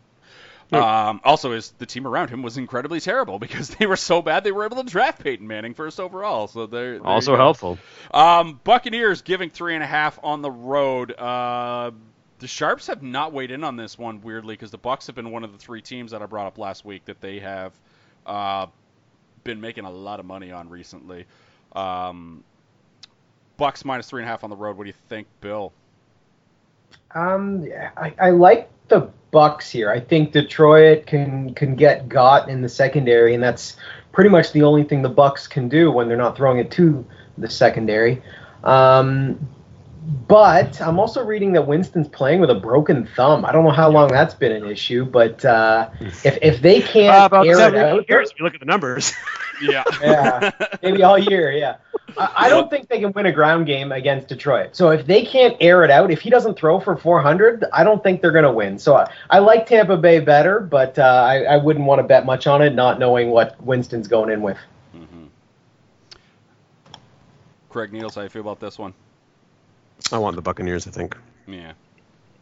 [0.71, 4.43] Um, also, is the team around him was incredibly terrible because they were so bad
[4.43, 6.47] they were able to draft Peyton Manning first overall.
[6.47, 7.77] So they're, there Also helpful.
[8.11, 11.11] Um, Buccaneers giving three and a half on the road.
[11.17, 11.91] Uh,
[12.43, 15.31] the Sharps have not weighed in on this one weirdly because the Bucks have been
[15.31, 17.71] one of the three teams that I brought up last week that they have
[18.25, 18.67] uh,
[19.45, 21.25] been making a lot of money on recently.
[21.71, 22.43] Um,
[23.55, 24.75] Bucks minus three and a half on the road.
[24.75, 25.71] What do you think, Bill?
[27.15, 29.89] Um, I, I like the Bucks here.
[29.89, 33.77] I think Detroit can can get got in the secondary, and that's
[34.11, 37.05] pretty much the only thing the Bucks can do when they're not throwing it to
[37.37, 38.21] the secondary.
[38.65, 39.47] Um,
[40.27, 43.45] but I'm also reading that Winston's playing with a broken thumb.
[43.45, 45.89] I don't know how long that's been an issue, but uh,
[46.23, 48.65] if if they Uh, can't about air it out, years, if you look at the
[48.65, 49.13] numbers.
[49.61, 49.83] Yeah.
[50.01, 50.51] Yeah.
[50.81, 51.75] maybe all year, yeah.
[52.17, 54.75] I, I don't think they can win a ground game against Detroit.
[54.75, 58.01] So if they can't air it out, if he doesn't throw for 400, I don't
[58.03, 58.77] think they're going to win.
[58.79, 62.25] So I, I like Tampa Bay better, but uh, I, I wouldn't want to bet
[62.25, 64.57] much on it, not knowing what Winston's going in with.
[64.91, 65.25] hmm
[67.69, 68.93] Craig Needles, how you feel about this one?
[70.11, 71.17] I want the Buccaneers, I think.
[71.47, 71.73] Yeah.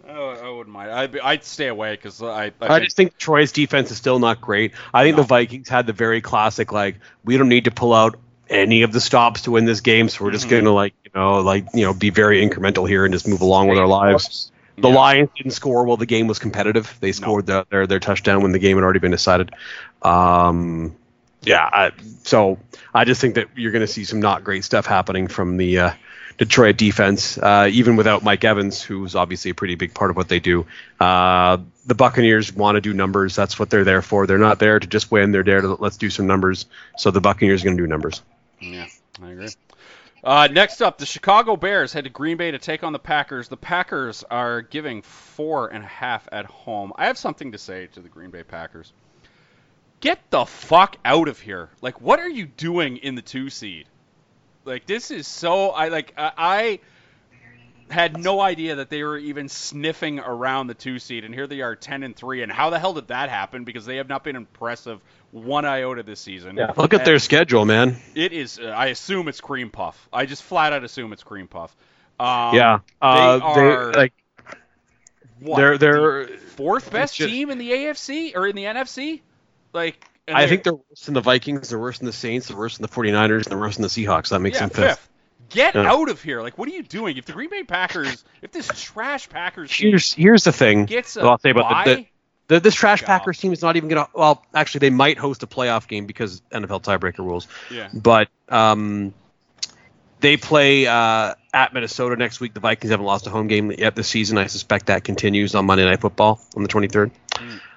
[0.10, 0.91] Oh, I wouldn't mind.
[0.91, 3.97] I'd, be, I'd stay away because I, I, I, think, just think Troy's defense is
[3.97, 4.74] still not great.
[4.93, 5.24] I think No.
[5.24, 8.19] the Vikings had the very classic, like, we don't need to pull out
[8.50, 10.50] any of the stops to win this game, so we're just Mhm.
[10.50, 13.39] going to, like, you know, like, you know, be very incremental here and just move
[13.41, 14.52] along with our lives.
[14.78, 14.95] The Yeah.
[14.95, 16.93] Lions didn't score while the game was competitive.
[17.00, 19.52] They scored the, their their touchdown when the game had already been decided.
[20.02, 20.95] Um,
[21.43, 21.91] yeah, I,
[22.24, 22.58] so
[22.93, 25.80] I just think that you're going to see some not great stuff happening from the
[25.80, 25.91] uh,
[26.41, 30.27] Detroit defense, uh, even without Mike Evans, who's obviously a pretty big part of what
[30.27, 30.65] they do.
[30.99, 33.36] Uh, the Buccaneers want to do numbers.
[33.36, 34.25] That's what they're there for.
[34.25, 35.32] They're not there to just win.
[35.32, 36.65] They're there to let's do some numbers.
[36.97, 38.23] So the Buccaneers are going to do numbers.
[38.60, 38.88] Yeah,
[39.21, 39.49] I agree.
[40.23, 43.47] Uh, next up, the Chicago Bears head to Green Bay to take on the Packers.
[43.47, 46.91] The Packers are giving four and a half at home.
[46.95, 48.93] I have something to say to the Green Bay Packers.
[49.99, 51.69] Get the fuck out of here!
[51.84, 53.86] Like, what are you doing in the two seed?
[54.65, 55.69] Like, this is so.
[55.69, 56.13] I like.
[56.17, 56.80] I, I
[57.93, 61.62] had no idea that they were even sniffing around the two seed, and here they
[61.62, 62.41] are, ten and three.
[62.43, 63.63] And how the hell did that happen?
[63.63, 66.58] Because they have not been impressive one iota this season.
[66.58, 66.74] Yeah.
[66.78, 67.97] Look at And- their schedule, man.
[68.15, 68.60] it is.
[68.60, 70.08] Uh, I assume it's cream puff.
[70.13, 71.76] I just flat out assume it's cream puff.
[72.19, 74.13] Um, yeah, uh, they are- like
[75.39, 76.28] what, they're they're.
[76.56, 79.21] fourth best just- team in the AFC or in the NFC.
[79.74, 81.70] Like, and I think they're worse than the Vikings.
[81.70, 82.48] They're worse than the Saints.
[82.48, 83.36] They're worse than the 49ers.
[83.38, 84.30] And they're worse than the Seahawks.
[84.30, 85.10] That makes yeah, them fifth.
[85.50, 85.91] Get Yeah.
[85.91, 86.41] out of here!
[86.41, 87.17] Like, what are you doing?
[87.17, 90.86] If the Green Bay Packers, if this trash Packers team Here's here's the thing.
[90.86, 92.06] gets a I'll say about the, the,
[92.48, 93.08] the this trash God.
[93.08, 94.08] Packers team is not even gonna.
[94.13, 97.48] Well, actually, they might host a playoff game because NFL tiebreaker rules.
[97.70, 99.13] yeah, But um,
[100.22, 102.54] they play uh, at Minnesota next week.
[102.54, 104.38] The Vikings haven't lost a home game yet this season.
[104.38, 107.12] I suspect that continues on Monday Night Football on the 23rd.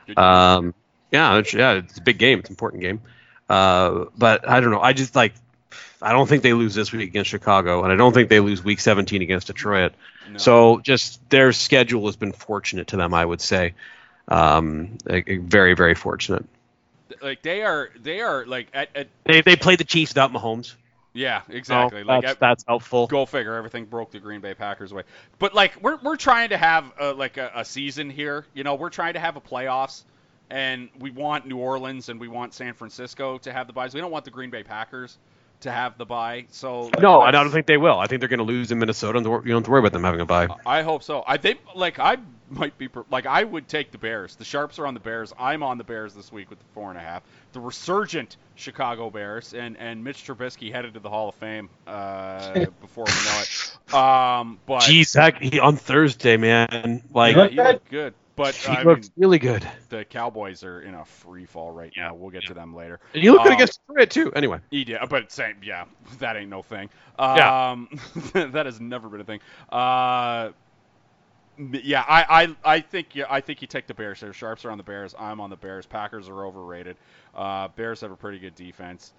[0.06, 0.74] good- Um,
[1.14, 2.40] yeah, it's, yeah, it's a big game.
[2.40, 3.00] It's an important game.
[3.48, 4.80] Uh, but I don't know.
[4.80, 5.32] I just like
[6.02, 8.62] I don't think they lose this week against Chicago, and I don't think they lose
[8.62, 9.92] Week 17 against Detroit.
[10.30, 10.38] No.
[10.38, 13.74] So just their schedule has been fortunate to them, I would say.
[14.28, 16.44] Um, very very fortunate.
[17.20, 20.74] like they are they are like at, at They they played the Chiefs without Mahomes.
[21.12, 23.06] yeah exactly So like that's, at- that's helpful.
[23.06, 25.02] go figure everything broke the Green Bay Packers way.
[25.38, 28.46] But like we're we're trying to have a, like a, a season here.
[28.54, 30.02] You know, we're trying to have a playoffs,
[30.50, 33.94] and we want New Orleans and we want San Francisco to have the buys.
[33.94, 35.18] We don't want the Green Bay Packers
[35.60, 36.46] to have the buy.
[36.50, 37.98] So No, I don't think they will.
[37.98, 39.92] I think they're going to lose in Minnesota, and you don't have to worry about
[39.92, 40.48] them having a buy.
[40.64, 41.24] I hope so.
[41.26, 42.18] I think like I
[42.50, 44.36] might be like I would take the Bears.
[44.36, 45.32] The sharps are on the Bears.
[45.38, 47.22] I'm on the Bears this week with the four and a half.
[47.52, 52.52] The resurgent Chicago Bears and and Mitch Trubisky headed to the Hall of Fame uh,
[52.80, 53.94] before we know it.
[53.94, 58.14] Um, but Jeez, that, he, on Thursday, man, like yeah, he looked good.
[58.36, 59.64] But he I mean, looks really good.
[59.90, 62.14] the Cowboys are in a free fall right now.
[62.14, 62.98] We'll get to them later.
[63.14, 64.32] And you look good Um, against Detroit too.
[64.34, 65.84] Anyway, Yeah, but same, yeah,
[66.18, 66.90] that ain't no thing.
[67.18, 67.70] Yeah.
[67.70, 67.88] Um,
[68.32, 69.40] that has never been a thing.
[69.70, 70.50] Uh,
[71.56, 74.32] yeah, I, I, I think, yeah, I think you take the Bears here.
[74.32, 75.14] Sharps are on the Bears.
[75.16, 75.86] I'm on the Bears.
[75.86, 76.96] Packers are overrated.
[77.36, 79.12] Uh, Bears have a pretty good defense.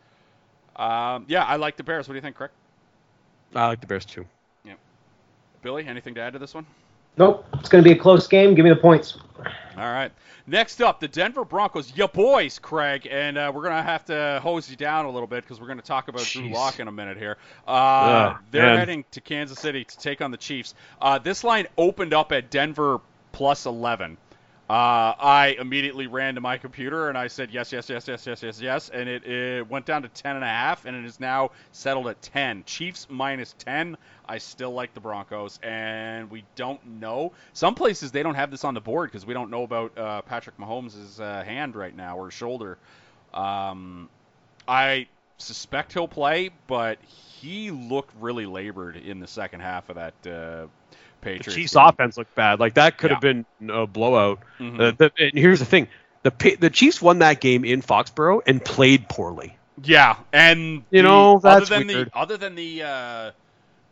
[0.75, 2.09] Um, yeah, I like the Bears.
[2.09, 2.51] What do you think, Craig?
[3.55, 4.25] I like the Bears too.
[4.65, 4.73] Yeah.
[5.61, 6.65] Billy, anything to add to this one?
[7.17, 7.45] Nope.
[7.53, 8.55] It's going to be a close game.
[8.55, 9.17] Give me the points.
[9.77, 10.11] All right.
[10.47, 14.69] Next up, the Denver Broncos, ya boys, Craig, and uh, we're gonna have to hose
[14.69, 16.53] you down a little bit because we're gonna talk about Drew Jeez.
[16.53, 17.37] Lock in a minute here.
[17.67, 18.77] Uh, Ugh, they're man.
[18.77, 20.75] heading to Kansas City to take on the Chiefs.
[21.01, 23.01] Uh, this line opened up at Denver
[23.31, 24.17] plus 11.
[24.67, 28.41] Uh, I immediately ran to my computer and I said yes, yes, yes, yes, yes,
[28.41, 31.19] yes, yes, and it, it went down to 10 and a half, and it is
[31.19, 32.63] now settled at 10.
[32.65, 33.95] Chiefs minus 10.
[34.27, 37.33] I still like the Broncos, and we don't know.
[37.53, 40.23] Some places they don't have this on the board because we don't know about uh,
[40.23, 42.79] Patrick Mahomes' uh, hand right now or shoulder.
[43.35, 44.09] Um,
[44.67, 45.05] I
[45.37, 50.13] suspect he'll play, but he looked really labored in the second half of that
[51.25, 51.83] uh, The Chiefs' game.
[51.85, 52.59] offense looked bad.
[52.59, 54.39] Like that could have been a blowout.
[54.59, 54.79] Mhm.
[54.79, 55.87] Uh, the, and here's the thing:
[56.23, 59.57] the the Chiefs won that game in Foxborough and played poorly.
[59.83, 62.07] Yeah, and You the- know, that's other than weird.
[62.07, 63.31] the other than the uh,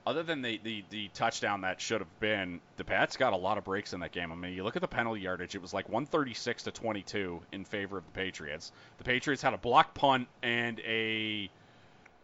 [0.05, 3.57] other than the, the the touchdown that should have been, the Pats got a lot
[3.57, 4.31] of breaks in that game.
[4.31, 7.63] I mean, you look at the penalty yardage; it was like 136 to 22 in
[7.65, 8.71] favor of the Patriots.
[8.97, 11.49] The Patriots had a block punt and a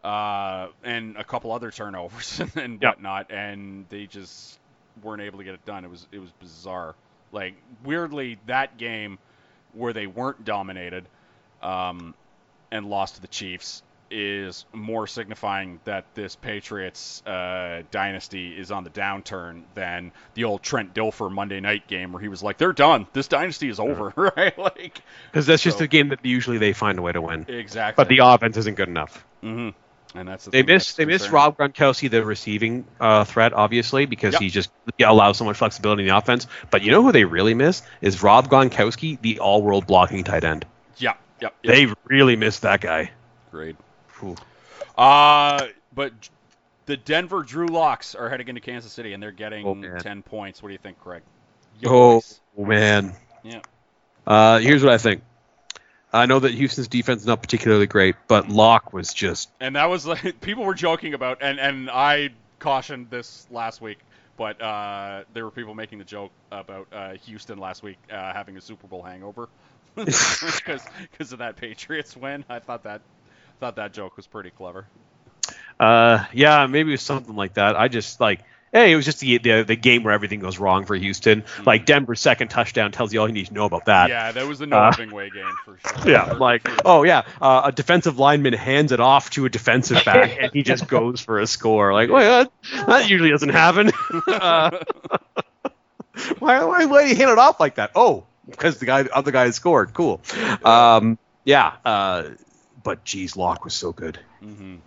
[0.03, 2.95] uh, and a couple other turnovers and Yep.
[2.95, 4.58] whatnot, and they just
[5.03, 5.85] weren't able to get it done.
[5.85, 6.95] It was it was bizarre.
[7.31, 9.19] Like weirdly, that game
[9.73, 11.05] where they weren't dominated
[11.61, 12.13] um,
[12.71, 18.83] and lost to the Chiefs is more signifying that this Patriots uh, dynasty is on
[18.83, 22.73] the downturn than the old Trent Dilfer Monday night game where he was like, "They're
[22.73, 23.05] done.
[23.13, 24.57] This dynasty is over." right?
[24.57, 27.45] Like Because that's just a game that usually they find a way to win.
[27.47, 28.03] exactly.
[28.03, 29.25] But the offense isn't good enough.
[29.41, 29.69] hmm
[30.15, 31.29] and that's the They miss they miss.
[31.29, 34.41] Rob Gronkowski, the receiving uh, threat, obviously, because Yep.
[34.41, 34.69] he just
[35.03, 36.47] allows so much flexibility in the offense.
[36.71, 40.65] But you know who they really miss is Rob Gronkowski, the all-world blocking tight end.
[40.97, 41.55] Yep, yep.
[41.63, 41.73] yep.
[41.75, 43.11] They really miss that guy.
[43.51, 43.75] Great.
[44.15, 44.37] Cool.
[44.97, 46.11] Uh, but
[46.85, 49.97] the Denver Drew Locks are heading into Kansas City, and they're getting Oh.
[49.99, 50.61] 10 points.
[50.61, 51.21] What do you think, Craig?
[51.79, 52.21] Yo,
[52.57, 53.13] Oh man.
[53.43, 53.61] Yeah.
[54.27, 55.21] Uh, here's what I think.
[56.11, 59.89] I know that Houston's defense is not particularly great, but Lock was just And that
[59.89, 63.99] was like people were joking about, and and I cautioned this last week,
[64.37, 68.57] but uh, there were people making the joke about uh, Houston last week uh, having
[68.57, 69.49] a Super Bowl hangover
[69.95, 72.43] because because of that Patriots win.
[72.49, 73.01] I thought that
[73.59, 74.85] thought that joke was pretty clever.
[75.79, 77.75] Uh, yeah, maybe it was something like that.
[77.75, 80.85] I just like, hey, it was just the the, the game where everything goes wrong
[80.85, 81.43] for Houston.
[81.65, 84.09] Like Denver's second touchdown tells you all you need to know about that.
[84.09, 86.09] yeah, that was the Noah uh, Bingway game for sure.
[86.11, 90.37] Yeah, like oh yeah, uh, a defensive lineman hands it off to a defensive back,
[90.39, 91.93] and he just goes for a score.
[91.93, 93.91] Like, well, that, that usually doesn't happen.
[94.27, 94.79] uh,
[96.39, 97.91] why, why, why you hand it off like that?
[97.95, 99.93] Oh, because the guy, other guy scored.
[99.93, 100.21] Cool.
[100.63, 102.29] Um, yeah, uh,
[102.83, 104.19] but geez, Lock was so good.
[104.43, 104.79] Mhm.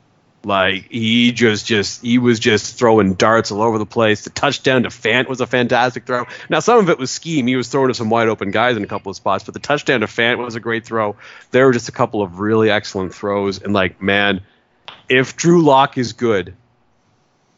[0.45, 4.25] Like he just just he was just throwing darts all over the place.
[4.25, 6.27] The touchdown to Fant was a fantastic throw.
[6.51, 7.47] Now some of it was scheme.
[7.47, 9.61] He was throwing to some wide open guys in a couple of spots, but the
[9.61, 11.15] touchdown to Fant was a great throw.
[11.53, 13.63] There were just a couple of really excellent throws.
[13.63, 14.41] And like man,
[15.09, 16.55] if Drew Lock is good,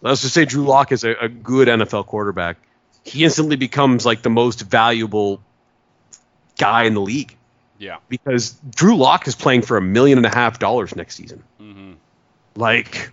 [0.03, 2.59] let's just say Drew Lock is a, a good NFL quarterback,
[3.05, 5.41] he instantly becomes like the most valuable
[6.59, 7.37] guy in the league
[7.79, 7.97] Yeah.
[8.09, 11.43] because Drew Lock is playing for a million and a half dollars next season.
[11.59, 11.93] hmm
[12.57, 13.11] Like,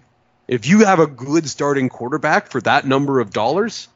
[0.48, 3.88] if you have a good starting quarterback for that number of dollars,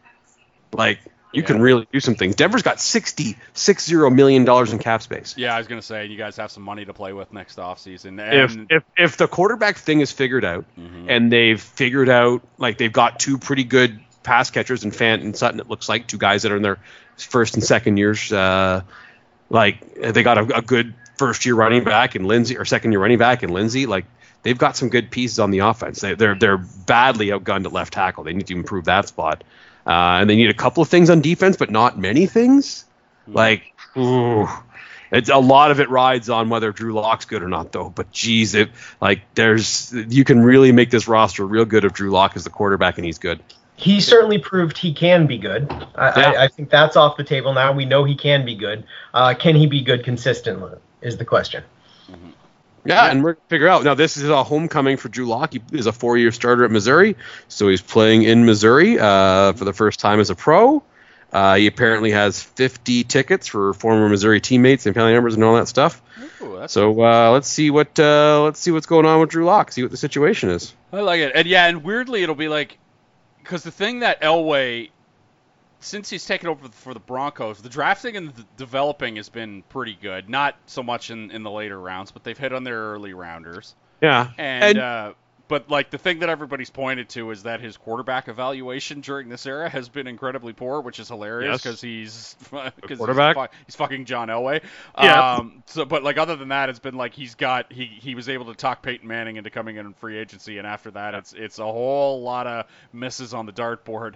[0.74, 1.00] like
[1.34, 1.48] You Yeah.
[1.48, 2.36] can really do some things.
[2.36, 5.34] Denver's got sixty six zero million dollars in cap space.
[5.38, 8.20] Yeah, I was gonna say you guys have some money to play with next offseason.
[8.26, 11.08] If, And if if the quarterback thing is figured out, Mhm.
[11.10, 15.36] and they've figured out like they've got two pretty good pass catchers in Fant and
[15.36, 16.78] Sutton, it looks like two guys that are in their
[17.18, 18.32] first and second years.
[18.32, 18.84] Uh,
[19.50, 23.02] like they got a, a good first year running back and Lindsay, or second year
[23.02, 23.88] running back and Lindsay.
[23.88, 24.06] Like
[24.46, 26.00] they've got some good pieces on the offense.
[26.00, 28.24] They, they're they're badly outgunned at left tackle.
[28.24, 29.44] They need to improve that spot,
[29.86, 32.86] uh, and they need a couple of things on defense, but not many things.
[33.28, 34.48] Like, ooh,
[35.12, 37.90] it's a lot of it rides on whether Drew Lock's good or not, though.
[37.90, 38.70] But geez, it
[39.02, 42.52] like there's you can really make this roster real good if Drew Lock is the
[42.52, 43.42] quarterback and he's good.
[43.78, 45.70] He certainly proved he can be good.
[45.96, 46.32] I, Yeah.
[46.32, 47.74] I, I think that's off the table now.
[47.74, 48.86] We know he can be good.
[49.14, 50.78] Uh, can he be good consistently?
[51.02, 51.64] Is the question.
[52.86, 53.96] Yeah, and we're gonna figure out now.
[53.96, 55.54] This is a homecoming for Drew Lock.
[55.54, 57.16] He is a four-year starter at Missouri,
[57.48, 60.84] so he's playing in Missouri uh, for the first time as a pro.
[61.34, 65.56] Uh, he apparently has 50 tickets for former Missouri teammates and family members and all
[65.56, 66.02] that stuff.
[66.42, 69.72] Ooh, So uh, let's see what uh, let's see what's going on with Drew Lock.
[69.72, 70.74] See what the situation is.
[70.94, 71.34] I like it.
[71.36, 72.78] And yeah, and weirdly, it'll be like,
[73.44, 74.92] because the thing that Elway,
[75.86, 79.98] since he's taken over for the Broncos, the drafting and the developing has been pretty
[80.02, 80.30] good.
[80.30, 83.76] Not so much in, in the later rounds, but they've hit on their early rounders.
[84.02, 85.14] Yeah, And, uh,
[85.48, 89.46] but like the thing that everybody's pointed to is that his quarterback evaluation during this
[89.46, 91.64] era has been incredibly poor, which is hilarious Yes.
[91.64, 92.36] because he's
[92.82, 93.38] because quarterback?
[93.38, 94.62] He's, he's fucking John Elway.
[95.00, 95.36] Yeah.
[95.36, 98.28] Um, so, but like other than that, it's been like he's got he he was
[98.28, 101.60] able to talk Peyton Manning into coming in free agency, and after that, it's it's
[101.60, 104.16] a whole lot of misses on the dartboard.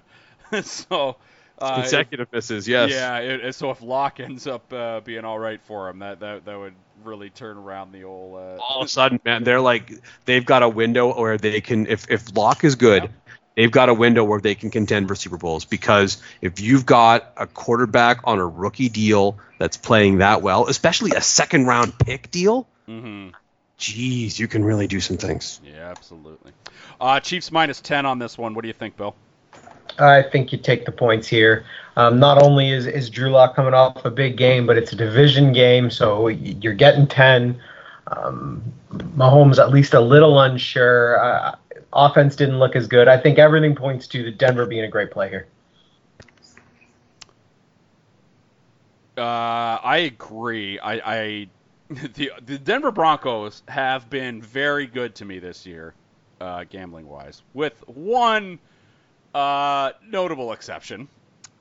[0.63, 1.15] so.
[1.61, 2.67] Uh, if- consecutive misses.
[2.67, 2.91] Yes.
[2.91, 6.45] yeah, it, so if Lock ends up uh, being all right for him, that, that
[6.45, 8.35] that would really turn around the old.
[8.35, 9.91] Uh, all of a sudden, man, they're like
[10.25, 13.09] they've got a window where they can if if Lock is good,
[13.55, 17.33] they've got a window where they can contend for Super Bowls because if you've got
[17.37, 22.31] a quarterback on a rookie deal that's playing that well, especially a second round pick
[22.31, 23.29] deal, hmm
[23.77, 25.59] geez, you can really do some things.
[25.63, 26.51] Yeah, absolutely.
[26.99, 28.53] Uh, Chiefs minus ten on this one.
[28.53, 29.15] What do you think, Bill?
[29.99, 31.65] I think you take the points here.
[31.97, 34.95] Um, not only is, is Drew Lock coming off a big game, but it's a
[34.95, 37.59] division game, so you're getting 10.
[38.07, 41.23] Um, Mahomes at least a little unsure.
[41.23, 41.55] Uh,
[41.93, 43.07] offense didn't look as good.
[43.07, 45.47] I think everything points to the Denver being a great play here.
[49.17, 50.79] Uh, I agree.
[50.79, 51.47] I, I
[51.89, 55.93] the the Denver Broncos have been very good to me this year,
[56.39, 58.59] uh, gambling wise, with one
[59.33, 61.07] uh, notable exception.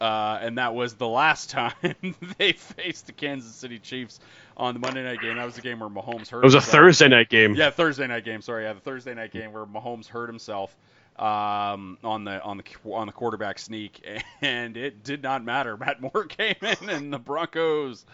[0.00, 1.72] Uh, and that was the last time
[2.38, 4.20] they faced the Kansas City Chiefs
[4.56, 5.36] on the Monday night game.
[5.36, 6.38] That was the game where Mahomes hurt.
[6.38, 6.60] It was a.
[6.60, 7.54] Thursday night game.
[7.54, 8.40] Yeah, Thursday night game.
[8.40, 10.76] Sorry, yeah, the Thursday night game where Mahomes hurt himself
[11.18, 14.06] um, on the on the on the quarterback sneak,
[14.40, 15.76] and it did not matter.
[15.76, 18.06] Matt Moore came in, and the Broncos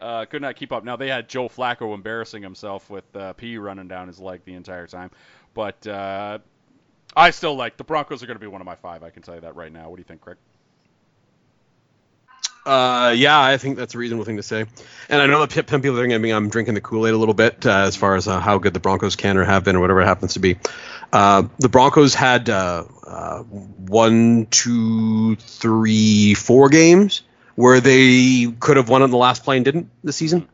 [0.00, 0.84] uh, could not keep up.
[0.84, 4.54] Now they had Joe Flacco embarrassing himself with uh, pee running down his leg the
[4.54, 5.10] entire time,
[5.54, 6.38] but uh,
[7.16, 9.02] I still like the Broncos are going to be one of my five.
[9.02, 9.88] I can tell you that right now.
[9.88, 10.36] What do you think, Craig?
[12.64, 14.66] Uh, yeah, I think that's a reasonable thing to say.
[15.08, 17.16] And I know that some people are thinking me I'm drinking the Kool Aid a
[17.16, 19.76] little bit uh, as far as uh, how good the Broncos can or have been
[19.76, 20.58] or whatever it happens to be.
[21.12, 27.22] Uh, the Broncos had uh, uh, one, two, three, four games
[27.54, 30.46] where they could have won on the last play and didn't this season.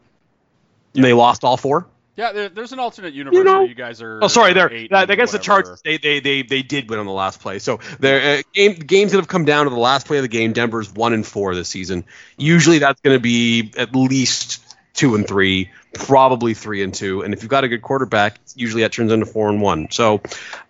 [0.94, 1.86] And they lost all four.
[2.16, 4.18] Yeah, there, there's an alternate universe You know- where you guys are.
[4.22, 4.72] Oh, sorry, there.
[4.72, 5.38] I guess and the whatever.
[5.38, 7.58] Chargers, they, they they they did win on the last play.
[7.58, 10.28] So there, uh, game games that have come down to the last play of the
[10.28, 10.52] game.
[10.54, 12.04] Denver's one and four this season.
[12.38, 14.62] Usually, that's going to be at least
[14.94, 17.20] two and three, probably three and two.
[17.20, 19.88] And if you've got a good quarterback, usually that turns into four and one.
[19.90, 20.22] So,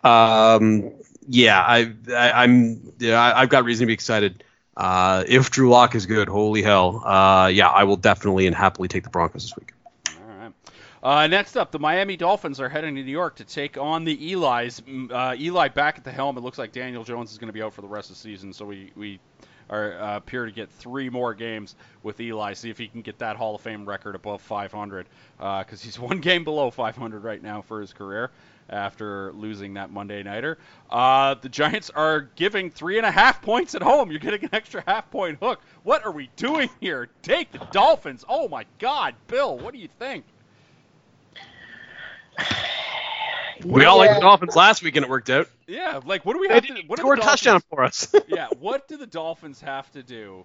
[0.03, 0.91] um,
[1.29, 4.43] yeah, I, I I'm yeah, I, I've got reason to be excited.
[4.77, 8.89] Uh, if Drew Lock is good, holy hell, uh, yeah, I will definitely and happily
[8.89, 9.73] take the Broncos this week.
[11.07, 14.33] Uh, next up, the Miami Dolphins are heading to New York to take on the
[14.33, 14.83] Eli's.
[15.09, 16.37] Uh, Eli back at the helm.
[16.37, 18.21] It looks like Daniel Jones is going to be out for the rest of the
[18.23, 19.21] season, so we we
[19.71, 22.55] are uh, appear to get three more games with Eli.
[22.55, 25.07] See if he can get that Hall of Fame record above 500,
[25.38, 28.33] because he's one game below 500 right now for his career
[28.69, 30.59] after losing that Monday nighter.
[30.90, 34.11] Uh, the Giants are giving three and a half points at home.
[34.11, 35.61] You're getting an extra half point hook.
[35.85, 37.11] What are we doing here?
[37.23, 38.25] Take the Dolphins.
[38.29, 40.25] Oh my God, Bill, what do you think?
[43.65, 45.49] We all like the Dolphins last week, and it worked out.
[45.67, 46.75] Yeah, like what do we They to?
[46.87, 48.15] What do score a the touchdown for us.
[48.29, 50.45] yeah, what do the Dolphins have to do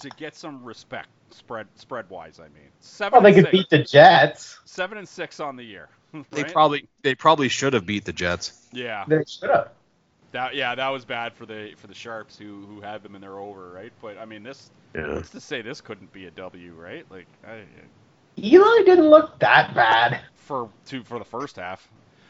[0.00, 2.40] to get some respect spread spread wise?
[2.40, 4.58] I mean, seven Well, they could six, beat the Jets.
[4.64, 5.88] seven and six on the year.
[6.30, 8.68] They probably they probably should have beat the Jets.
[8.72, 9.04] yeah.
[9.06, 9.68] They should have.
[10.32, 13.20] that yeah, that was bad for the for the Sharps who who had them in
[13.20, 13.92] their over, right?
[14.00, 15.14] But I mean, this Yeah.
[15.14, 17.04] what's to say this couldn't be a W, right?
[17.10, 17.64] Like I,
[18.38, 20.20] Eli didn't look that bad.
[20.36, 21.88] for two for the first half.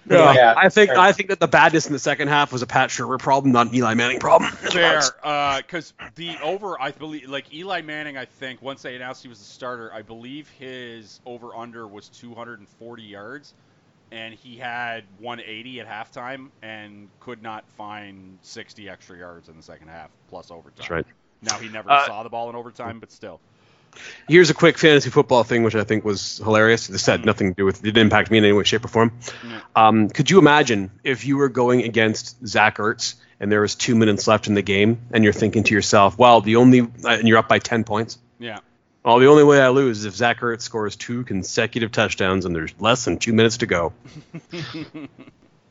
[0.09, 0.99] Yeah, Yeah, I think fair.
[0.99, 3.69] I think that the badness in the second half was a Pat Shurmur problem, not
[3.69, 4.51] an Eli Manning problem.
[4.53, 5.01] Fair,
[5.63, 9.39] because the over, I believe, like Eli Manning, I think once they announced he was
[9.39, 13.55] the starter, I believe his over under was 240 yards,
[14.13, 19.63] and he had 180 at halftime and could not find 60 extra yards in the
[19.63, 20.75] second half plus overtime.
[20.77, 21.07] That's right.
[21.41, 23.41] Now he never Uh, saw the ball in overtime, but still.
[24.29, 26.87] Here's a quick fantasy football thing, which I think was hilarious.
[26.87, 28.89] This had nothing to do with it didn't impact me in any way, shape, or
[28.89, 29.13] form.
[29.77, 33.95] Um, could you imagine if you were going against Zach Ertz and there was two
[33.95, 37.29] minutes left in the game, and you're thinking to yourself, "Well, the only uh, and
[37.29, 38.19] you're up by ten points.
[38.39, 38.61] Yeah.
[39.05, 42.57] Well, the only way I lose is if Zach Ertz scores two consecutive touchdowns and
[42.57, 43.93] there's less than two minutes to go."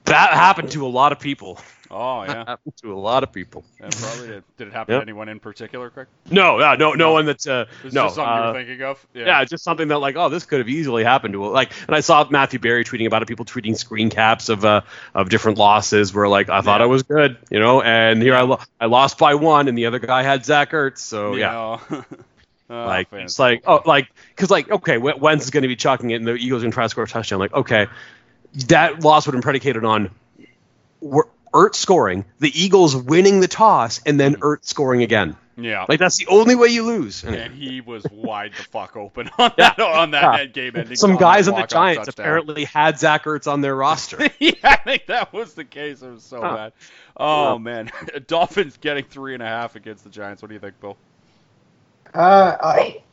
[0.05, 1.59] that happened to a lot of people.
[1.91, 3.63] Oh yeah, happened to a lot of people.
[3.79, 4.43] that probably did.
[4.57, 5.01] Did it happen Yep.
[5.01, 6.07] to anyone in particular, Craig?
[6.31, 8.05] No, uh, no, no one that's uh, It's no.
[8.05, 9.07] just something uh, you're thinking of.
[9.13, 11.71] Yeah, it's just something that like, oh, this could have easily happened to like.
[11.85, 13.27] And I saw Matthew Berry tweeting about it.
[13.27, 14.81] People tweeting screen caps of uh
[15.13, 16.85] of different losses where like I thought Yeah.
[16.85, 19.85] I was good, you know, and here I lo- I lost by one, and the
[19.85, 20.97] other guy had Zach Ertz.
[20.97, 22.01] So yeah, yeah.
[22.69, 25.67] Oh, like fantasy it's like oh like because like okay, Wen- Wentz is going to
[25.67, 27.37] be chucking it, and the Eagles are going to try to score a touchdown.
[27.37, 27.85] Like okay,
[28.67, 30.11] that loss would have been predicated on
[31.01, 35.35] Wer- Ertz scoring, the Eagles winning the toss, and then Ertz scoring again.
[35.55, 35.85] Yeah.
[35.87, 37.23] Like that's the only way you lose.
[37.23, 40.45] And- and he was wide the fuck open on that on that Yeah.
[40.45, 40.95] game ending.
[40.95, 44.17] some guys that on the Giants apparently had Zach Ertz on their roster.
[44.39, 46.01] yeah, I think that was the case.
[46.01, 46.55] It was so Huh.
[46.55, 46.73] bad.
[47.17, 47.57] Oh Yeah.
[47.59, 47.91] man,
[48.27, 50.41] Dolphins getting three and a half against the Giants.
[50.41, 50.97] What do you think, Bill?
[52.15, 53.03] Uh, I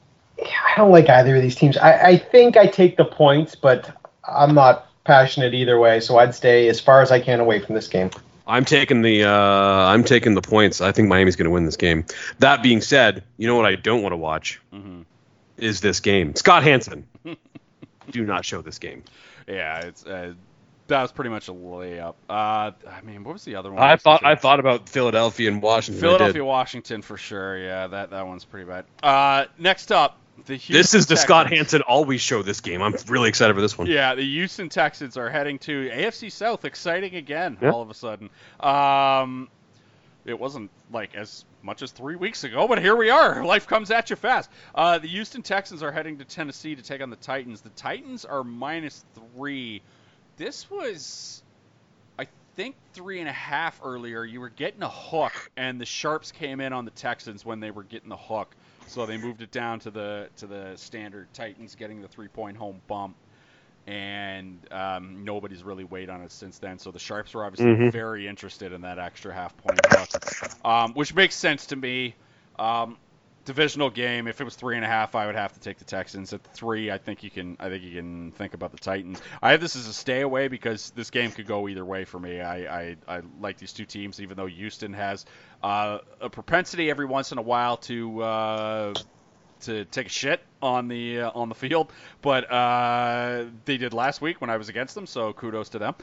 [0.42, 1.76] I don't like either of these teams.
[1.76, 3.90] I, I think I take the points, but
[4.26, 7.74] I'm not passionate either way, so I'd stay as far as I can away from
[7.74, 8.10] this game.
[8.46, 10.80] I'm taking the uh, I'm taking the points.
[10.80, 12.04] I think Miami's going to win this game.
[12.40, 15.04] That being said, you know what I don't want to watch Mhm.
[15.56, 16.34] is this game.
[16.34, 17.06] Scott Hanson,
[18.10, 19.04] do not show this game.
[19.46, 20.34] Yeah, it's uh,
[20.88, 22.14] that was pretty much a layup.
[22.28, 23.80] Uh, I mean, what was the other one?
[23.82, 26.00] I thought I thought about Philadelphia and Washington.
[26.00, 27.56] Philadelphia, Washington for sure.
[27.56, 28.84] Yeah, that that one's pretty bad.
[29.02, 31.58] Uh, next up, the Houston This is the Scott Texans.
[31.72, 32.82] Hanson always show this game.
[32.82, 33.86] I'm really excited for this one.
[33.86, 36.64] Yeah, the Houston Texans are heading to AFC South.
[36.64, 37.70] Exciting again, Yeah.
[37.70, 38.30] all of a sudden.
[38.58, 39.48] Um,
[40.24, 43.44] it wasn't like as much as three weeks ago, but here we are.
[43.44, 44.50] Life comes at you fast.
[44.74, 47.60] Uh, the Houston Texans are heading to Tennessee to take on the Titans.
[47.60, 49.04] The Titans are minus
[49.36, 49.82] three.
[50.36, 51.42] This was,
[52.18, 52.26] I
[52.56, 54.24] think, three and a half earlier.
[54.24, 57.70] You were getting a hook, and the Sharps came in on the Texans when they
[57.70, 58.54] were getting the hook.
[58.90, 62.56] So they moved it down to the to the standard Titans getting the three point
[62.56, 63.16] home bump
[63.86, 66.78] and um, nobody's really weighed on it since then.
[66.78, 67.92] So the Sharps were obviously Mhm.
[67.92, 72.14] very interested in that extra half point hook, um, which makes sense to me.
[72.58, 72.98] Um,
[73.50, 74.28] divisional game.
[74.28, 76.32] If it was three and a half, I would have to take the Texans.
[76.32, 77.56] At three, I think you can.
[77.58, 79.20] I think you can think about the Titans.
[79.42, 82.20] I have this as a stay away because this game could go either way for
[82.20, 82.40] me.
[82.40, 85.26] I I, I like these two teams, even though Houston has
[85.64, 88.22] uh, a propensity every once in a while to.
[88.22, 88.94] Uh,
[89.60, 91.92] to take a shit on the uh, on the field,
[92.22, 95.94] but uh, they did last week when I was against them, so kudos to them.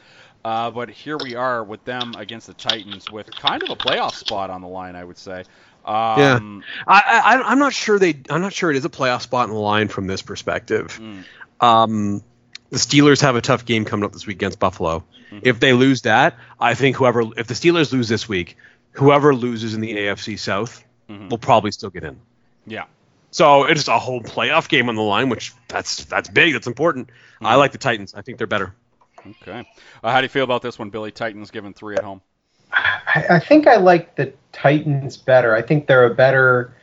[0.44, 4.14] Uh, but here we are with them against the Titans with kind of a playoff
[4.14, 5.42] spot on the line, I would say.
[5.88, 9.48] Um, I, I I'm not sure they I'm not sure it is a playoff spot
[9.48, 11.00] in the line from this perspective.
[11.00, 11.24] Mm.
[11.64, 12.22] Um,
[12.70, 15.04] the Steelers have a tough game coming up this week against Buffalo.
[15.32, 15.40] Mhm.
[15.44, 18.56] If they lose that, I think whoever if the Steelers lose this week,
[18.92, 21.30] whoever loses in the AFC South Mhm.
[21.30, 22.20] will probably still get in.
[22.66, 22.84] Yeah.
[23.30, 27.08] So it's a whole playoff game on the line, which that's that's big, that's important.
[27.40, 27.58] I Mhm.
[27.58, 28.14] like the Titans.
[28.14, 28.74] I think they're better.
[29.42, 29.66] Okay.
[30.02, 31.10] Uh, how do you feel about this one, Billy?
[31.10, 32.20] Titans given three at home.
[32.72, 35.54] I, I think I like the Titans better.
[35.54, 36.74] I think they're a better,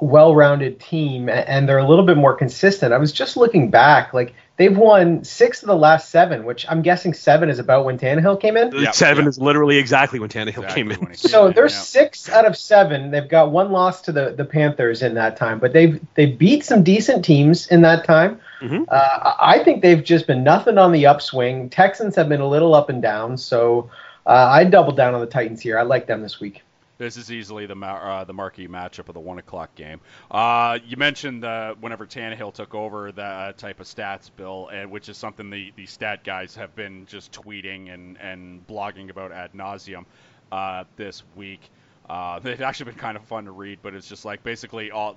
[0.00, 2.92] well-rounded team, and they're a little bit more consistent.
[2.92, 6.82] I was just looking back, like they've won six of the last seven, which I'm
[6.82, 8.70] guessing seven is about when Tannehill came in.
[8.74, 9.28] Yeah, Seven yeah.
[9.30, 10.98] is literally exactly when Tannehill Exactly came in.
[10.98, 11.74] came So in, they're yeah.
[11.74, 13.10] six out of seven.
[13.10, 16.64] They've got one loss to the, the Panthers in that time, but they've they beat
[16.64, 18.38] some decent teams in that time.
[18.60, 18.84] Mhm.
[18.88, 21.70] Uh, I I think they've just been nothing on the upswing.
[21.70, 23.88] Texans have been a little up and down, so
[24.26, 25.78] uh, I double down on the Titans here.
[25.78, 26.62] I like them this week.
[26.98, 30.00] This is easily the uh, the marquee matchup of the one o'clock game.
[30.30, 35.10] Uh, you mentioned uh, whenever Tannehill took over that type of stats, Bill, and which
[35.10, 39.52] is something the, the stat guys have been just tweeting and, and blogging about ad
[39.52, 40.06] nauseum
[40.50, 41.70] uh, this week.
[42.08, 45.16] Uh, they've actually been kind of fun to read, but it's just like basically all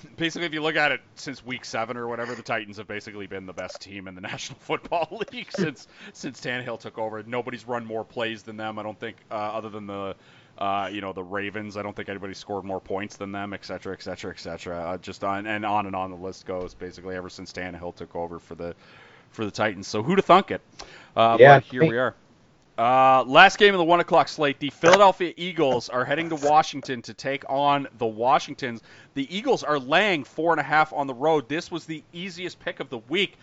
[0.16, 3.26] basically, if you look at it since week seven or whatever, the Titans have basically
[3.26, 7.22] been the best team in the National Football League since since Tannehill took over.
[7.22, 8.78] Nobody's run more plays than them.
[8.78, 10.16] I don't think, uh, other than the
[10.58, 11.76] uh, you know the Ravens.
[11.76, 14.76] I don't think anybody scored more points than them, et cetera, et cetera, et cetera.
[14.76, 16.74] Uh, just on and on and on the list goes.
[16.74, 18.74] Basically, ever since Tannehill took over for the
[19.30, 19.86] for the Titans.
[19.86, 20.60] So who to thunk it?
[21.16, 22.14] Uh, Yeah, but here we are.
[22.80, 24.58] Uh, last game of the one o'clock slate.
[24.58, 28.80] The Philadelphia Eagles are heading to Washington to take on the Washingtons.
[29.12, 31.46] The Eagles are laying four and a half on the road.
[31.46, 33.36] This was the easiest pick of the week.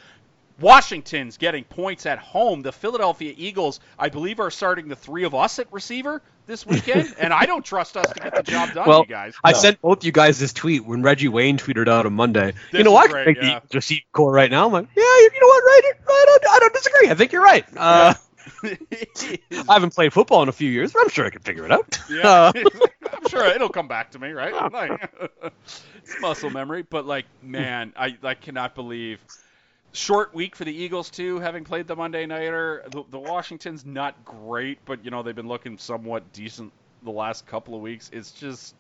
[0.60, 2.64] Washington's getting points at home.
[2.64, 7.14] The Philadelphia Eagles, I believe, are starting the three of us at receiver this weekend,
[7.20, 9.36] and I don't trust us to get the job done, Well, you guys.
[9.44, 9.58] I No.
[9.60, 12.54] sent both you guys this tweet when Reggie Wayne tweeted out on Monday.
[12.72, 13.12] This you know is what?
[13.12, 13.60] great, I think yeah.
[13.70, 14.66] the receipt core right now.
[14.66, 15.64] I'm like, yeah, you know what?
[15.64, 15.82] Right?
[16.10, 17.10] I don't, I don't disagree.
[17.12, 17.66] I think you're right.
[17.78, 18.16] Uh,
[18.64, 21.72] I haven't played football in a few years, but I'm sure I can figure it
[21.72, 21.98] out.
[22.10, 22.52] Yeah, Uh,
[23.14, 24.72] I'm sure it'll come back to me, right?
[24.72, 25.12] Like,
[25.96, 29.20] it's muscle memory, but like, man, I I cannot believe
[29.94, 32.84] short week for the Eagles too, having played the Monday nighter.
[32.92, 36.72] The, the Washington's not great, but you know they've been looking somewhat decent
[37.04, 38.10] the last couple of weeks.
[38.14, 38.76] It's just.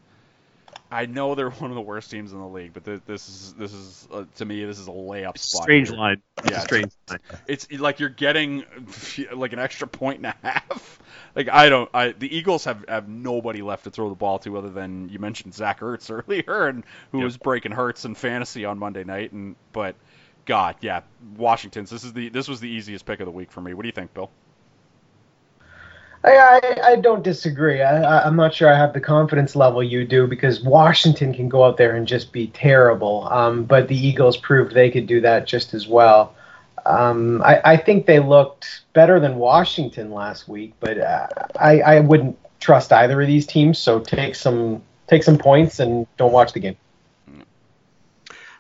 [0.92, 3.54] I know they're one of the worst teams in the league, but th- this is
[3.54, 5.72] this is uh, to me this is a layup spot.
[5.72, 5.92] strange here.
[5.92, 6.22] line.
[6.44, 7.20] It's Yeah, strange line.
[7.48, 8.64] It's like you're getting
[9.34, 11.00] like an extra point and a half.
[11.36, 14.58] Like I don't, I the Eagles have, have nobody left to throw the ball to
[14.58, 17.22] other than you mentioned Zach Ertz earlier, and who Yep.
[17.22, 19.32] was breaking Hurts in fantasy on Monday night.
[19.32, 19.96] And but
[20.46, 21.02] God, yeah,
[21.36, 21.92] Washington's.
[21.92, 23.74] This is the this was the easiest pick of the week for me.
[23.76, 24.32] What do you think, Bill?
[26.30, 27.82] I, I, don't disagree.
[27.82, 31.64] I, I'm not sure I have the confidence level you do because Washington can go
[31.64, 33.28] out there and just be terrible.
[33.30, 36.36] Um, but the Eagles proved they could do that just as well.
[36.86, 41.28] Um, I, I think they looked better than Washington last week, but uh,
[41.60, 43.78] I, I wouldn't trust either of these teams.
[43.78, 46.78] So take some take some points and don't watch the game.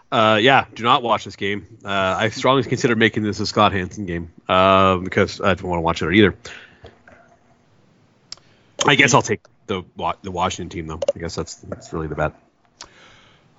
[0.09, 1.67] Uh, yeah, do not watch this game.
[1.83, 5.79] Uh, I strongly consider making this a Scott Hanson game uh, because I don't want
[5.79, 6.35] to watch it either.
[8.85, 9.83] I guess I'll take the
[10.21, 10.99] the Washington team though.
[11.15, 12.33] I guess that's that's really the bet.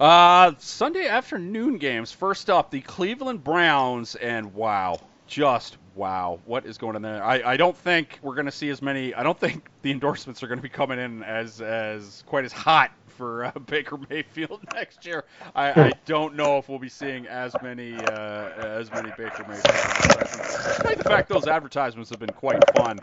[0.00, 2.12] Uh, Sunday afternoon games.
[2.12, 7.22] First up, the Cleveland Browns, and wow, just wow, what is going on there?
[7.22, 9.12] I, I don't think we're going to see as many.
[9.12, 12.52] I don't think the endorsements are going to be coming in as as quite as
[12.52, 15.24] hot for uh, Baker Mayfield next year.
[15.54, 19.64] I, I don't know if we'll be seeing as many uh, as many Baker Mayfield.
[19.64, 23.00] Despite the fact those advertisements have been quite fun.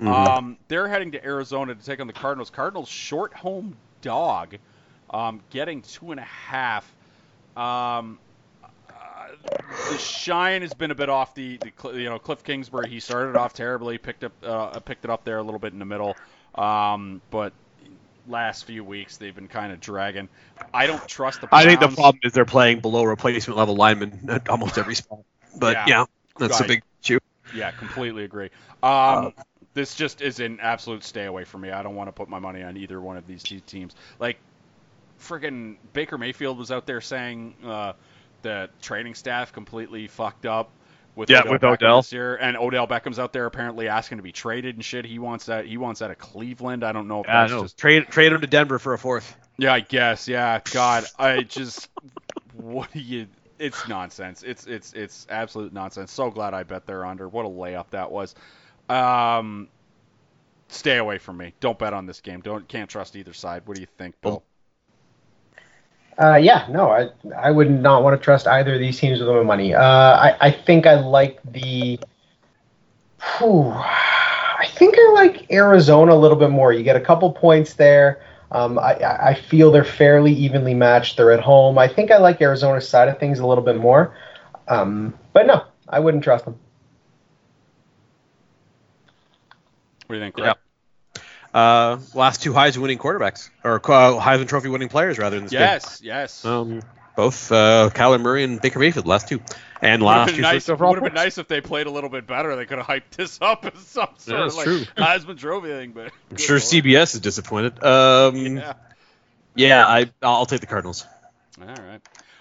[0.00, 2.50] Um, they're heading to Arizona to take on the Cardinals.
[2.50, 4.56] Cardinals short home dog,
[5.10, 6.84] um, getting two and a half.
[7.56, 8.18] Um,
[8.62, 8.68] uh,
[9.90, 12.88] the shine has been a bit off the, the you know Cliff Kingsbury.
[12.88, 15.78] He started off terribly, picked up uh, picked it up there a little bit in
[15.78, 16.16] the middle,
[16.54, 17.52] um, but
[18.28, 20.28] last few weeks they've been kind of dragging.
[20.72, 21.48] I don't trust the.
[21.50, 25.20] I think the problem is they're playing below replacement level linemen at almost every spot.
[25.56, 25.84] But Yeah.
[25.88, 26.04] yeah,
[26.38, 27.18] that's a big issue.
[27.54, 28.50] Yeah, completely agree.
[28.82, 29.32] Um,
[29.78, 31.70] this just is an absolute stay away from me.
[31.70, 33.94] I don't want to put my money on either one of these two teams.
[34.18, 34.38] Like,
[35.20, 37.92] friggin' Baker Mayfield was out there saying uh,
[38.42, 40.70] the training staff completely fucked up
[41.14, 42.02] with Yeah, Odell with Beckham Odell.
[42.02, 45.04] this year, and Odell Beckham's out there apparently asking to be traded and shit.
[45.04, 45.66] He wants that.
[45.66, 46.84] He wants that of Cleveland.
[46.84, 47.62] I don't know if Yeah, that's no.
[47.62, 47.78] just.
[47.78, 49.36] Trade trade him to Denver for a fourth.
[49.56, 50.28] Yeah, I guess.
[50.28, 51.88] Yeah, God, I just.
[52.54, 53.28] What do you?
[53.60, 54.42] It's nonsense.
[54.42, 56.10] It's it's it's absolute nonsense.
[56.10, 57.28] So glad I bet they're under.
[57.28, 58.34] What a layup that was.
[58.88, 59.68] Um,
[60.68, 61.54] stay away from me.
[61.60, 62.40] Don't bet on this game.
[62.40, 63.62] Don't can't trust either side.
[63.66, 64.42] What do you think, Bill?
[66.20, 69.28] Uh, yeah, no, I I would not want to trust either of these teams with
[69.28, 69.74] my money.
[69.74, 72.00] Uh, I I think I like the.
[73.38, 76.72] Whew, I think I like Arizona a little bit more.
[76.72, 78.20] You get a couple points there.
[78.50, 81.16] Um, I I feel they're fairly evenly matched.
[81.16, 81.78] They're at home.
[81.78, 84.14] I think I like Arizona's side of things a little bit more.
[84.66, 86.58] Um, but no, I wouldn't trust them.
[90.08, 90.38] What do you think?
[90.38, 90.54] Yeah.
[91.54, 95.52] Uh, last two Heisman winning quarterbacks or uh, Heisman Trophy winning players rather than this
[95.52, 95.60] game.
[95.60, 96.44] Yes, yes.
[96.44, 96.82] Um,
[97.16, 99.40] both uh, Kyler Murray and Baker Mayfield, last two,
[99.82, 100.68] and last two nice.
[100.68, 102.54] overall Would have been nice if they played a little bit better.
[102.56, 104.84] They could have hyped this up as some sort that's of like true.
[104.96, 105.92] Heisman Trophy thing.
[105.92, 106.62] But I'm sure lord.
[106.62, 107.82] CBS is disappointed.
[107.82, 108.74] Um, yeah,
[109.54, 109.86] Yeah.
[109.86, 111.06] I I'll take the Cardinals.
[111.60, 112.00] All right.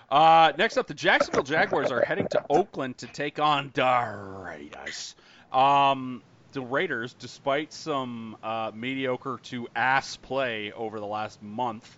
[0.09, 5.15] Uh, next up, the Jacksonville Jaguars are heading to Oakland to take on the Raiders.
[5.51, 11.97] Um, the Raiders, despite some uh, mediocre to ass play over the last month,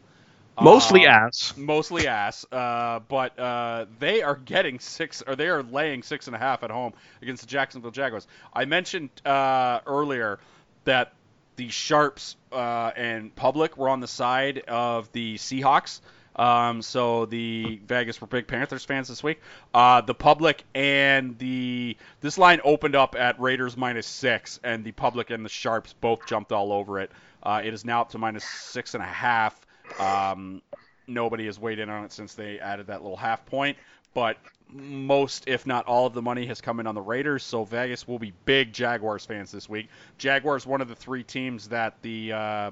[0.62, 1.54] Mostly uh, ass.
[1.56, 6.36] mostly ass, uh, but uh, they are getting six, or they are laying six and
[6.36, 8.28] a half at home against the Jacksonville Jaguars.
[8.54, 10.40] I mentioned uh, earlier
[10.84, 11.14] that
[11.56, 16.02] the Sharps uh, and Public were on the side of the Seahawks.
[16.40, 19.42] Um, so the Vegas were big Panthers fans this week.
[19.74, 24.94] Uh, the public and the this line opened up at Raiders minus six, and the
[24.94, 27.12] public and the sharps both jumped all over it.
[27.44, 29.60] Uh, it is now up to minus six and a half.
[30.00, 30.62] Um,
[31.08, 33.78] nobody has weighed in on it since they added that little half point,
[34.14, 34.38] but
[34.72, 37.44] most, if not all, of the money has come in on the Raiders.
[37.44, 39.90] So Vegas will be big Jaguars fans this week.
[40.18, 42.72] Jaguars, one of the three teams that the uh,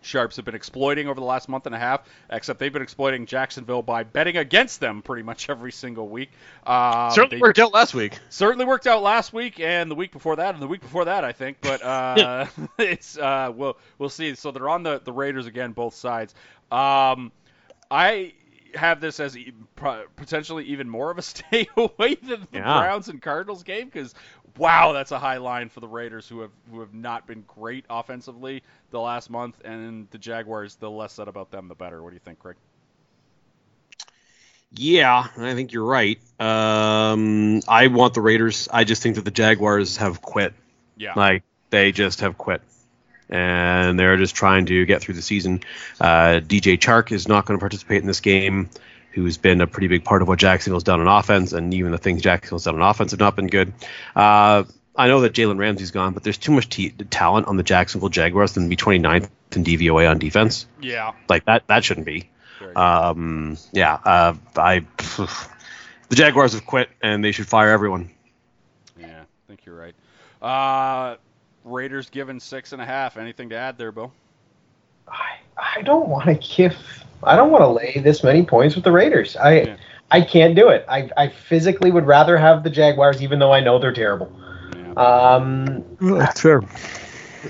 [0.00, 3.26] Sharps have been exploiting over the last month and a half, except they've been exploiting
[3.26, 6.30] Jacksonville by betting against them pretty much every single week.
[6.66, 8.18] Um, Certainly they- worked out last week.
[8.28, 11.24] certainly worked out last week and the week before that and the week before that
[11.24, 12.46] I think but uh,
[12.78, 16.34] it's uh, we'll we'll see so they're on the the Raiders again both sides
[16.70, 17.32] um,
[17.90, 18.34] I
[18.74, 19.36] have this as
[20.16, 22.78] potentially even more of a stay away than the Yeah.
[22.80, 24.14] Browns and Cardinals game because
[24.56, 27.84] wow that's a high line for the Raiders who have who have not been great
[27.90, 32.10] offensively the last month and the Jaguars the less said about them the better what
[32.10, 32.56] do you think Craig
[34.70, 36.18] Yeah, I think you're right.
[36.38, 38.68] Um, I want the Raiders.
[38.70, 40.52] I just think that the Jaguars have quit.
[40.96, 42.60] yeah Like they just have quit,
[43.30, 45.60] and they're just trying to get through the season.
[46.00, 48.68] Uh, DJ Chark is not going to participate in this game,
[49.12, 51.98] who's been a pretty big part of what Jacksonville's done on offense, and even the
[51.98, 53.72] things Jacksonville's done on offense have not been good.
[54.14, 54.64] Uh,
[54.96, 58.08] I know that Jalen Ramsey's gone, but there's too much t- talent on the Jacksonville
[58.08, 60.66] Jaguars than to be 29th in DVOA on defense.
[60.80, 62.28] yeah Like that, that shouldn't be.
[62.76, 64.84] Um, yeah, uh, I.
[66.08, 68.10] The Jaguars have quit, and they should fire everyone.
[68.98, 69.94] Yeah, I think you're right.
[70.40, 71.16] Uh,
[71.64, 73.18] Raiders given six and a half.
[73.18, 74.10] Anything to add there, Bill?
[75.06, 76.76] I, I don't want to give.
[77.22, 79.36] I don't want to lay this many points with the Raiders.
[79.36, 79.76] I Yeah.
[80.10, 80.84] I can't do it.
[80.88, 84.32] I, I physically would rather have the Jaguars, even though I know they're terrible.
[84.74, 84.92] Yeah.
[84.94, 86.62] Um, That's fair.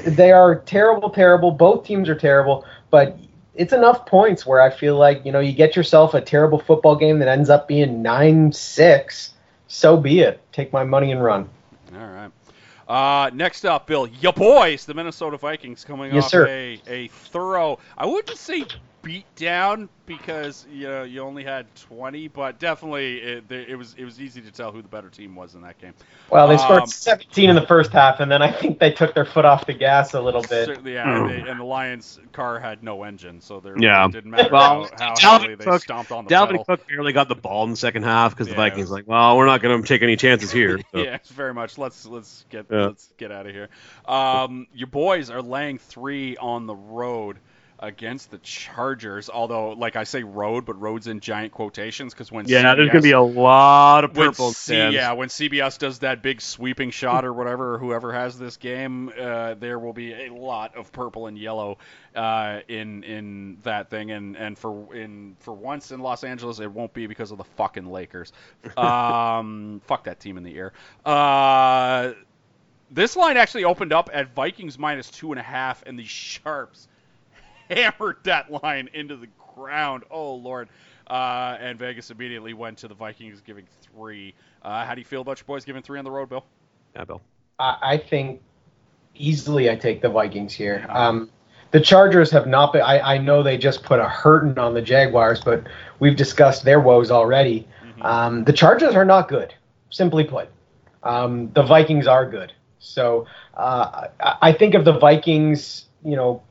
[0.05, 1.53] they are terrible, terrible.
[1.53, 3.17] Both teams are terrible, but
[3.55, 6.97] it's enough points where I feel like you know you get yourself a terrible football
[6.97, 9.35] game that ends up being nine six.
[9.69, 10.41] So be it.
[10.53, 11.49] Take my money and run.
[11.95, 12.31] All right.
[12.89, 16.47] Uh, next up, Bill, your boys, the Minnesota Vikings, coming Yes, off sir.
[16.49, 17.79] a a thorough.
[17.99, 18.65] I wouldn't say
[19.09, 24.05] beat down because you know you only had 20, but definitely it, it was it
[24.05, 25.95] was easy to tell who the better team was in that game.
[26.31, 29.15] Well, they scored Um, 17 in the first half, and then I think they took
[29.15, 30.67] their foot off the gas a little bit.
[30.67, 34.05] Certainly, yeah, and, they, and the Lions' car had no engine, so there Yeah.
[34.05, 36.47] it didn't matter Well, how, how Dalvin heavily they Cook- stomped on the ball.
[36.47, 36.65] Dalvin pedal.
[36.67, 38.53] Cook barely got the ball in the second half because Yeah.
[38.53, 40.79] the Vikings like, well, we're not going to take any chances here.
[40.93, 40.99] So.
[40.99, 41.79] yeah, very much.
[41.79, 42.87] Let's let's get Yeah.
[42.89, 43.69] let's get out of here.
[44.07, 47.39] Um, your boys are laying three on the road
[47.81, 49.31] against the Chargers.
[49.31, 53.03] Although, like I say, road, but roads in giant quotations because when Yeah, there's going
[53.03, 57.25] to be a lot of purple C- yeah, when CBS does that big sweeping shot
[57.25, 61.27] or whatever, or whoever has this game, uh, there will be a lot of purple
[61.27, 61.79] and yellow
[62.15, 66.71] uh, in in that thing, and and for in for once in Los Angeles, it
[66.71, 68.33] won't be because of the fucking Lakers.
[68.79, 70.73] Um, fuck that team in the air.
[71.05, 72.13] Uh,
[72.91, 76.89] this line actually opened up at Vikings minus two and a half, and the Sharps
[77.75, 80.05] hammered that line into the ground.
[80.11, 80.69] Oh lord.
[81.07, 84.35] Uh, and Vegas immediately went to the Vikings giving three.
[84.63, 86.45] Uh, how do you feel about your boys giving three on the road, Bill?
[86.95, 87.23] Yeah, Bill.
[87.59, 88.43] I, I think
[89.15, 90.85] easily I take the Vikings here.
[90.91, 91.31] Um,
[91.71, 92.83] the Chargers have not been.
[92.83, 95.65] I, I know they just put a hurting on the Jaguars, but
[95.99, 97.67] we've discussed their woes already.
[98.01, 99.55] Um, the Chargers are not good,
[99.91, 100.49] simply put.
[101.03, 102.53] Um, the Vikings are good.
[102.79, 106.43] So uh, I, I think if the Vikings, you know,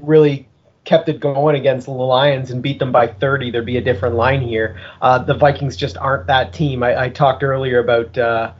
[0.00, 0.48] really
[0.90, 4.16] kept it going against the Lions and beat them by 30, there'd be a different
[4.16, 4.80] line here.
[5.00, 6.82] Uh, the Vikings just aren't that team.
[6.82, 8.52] I, I talked earlier about uh,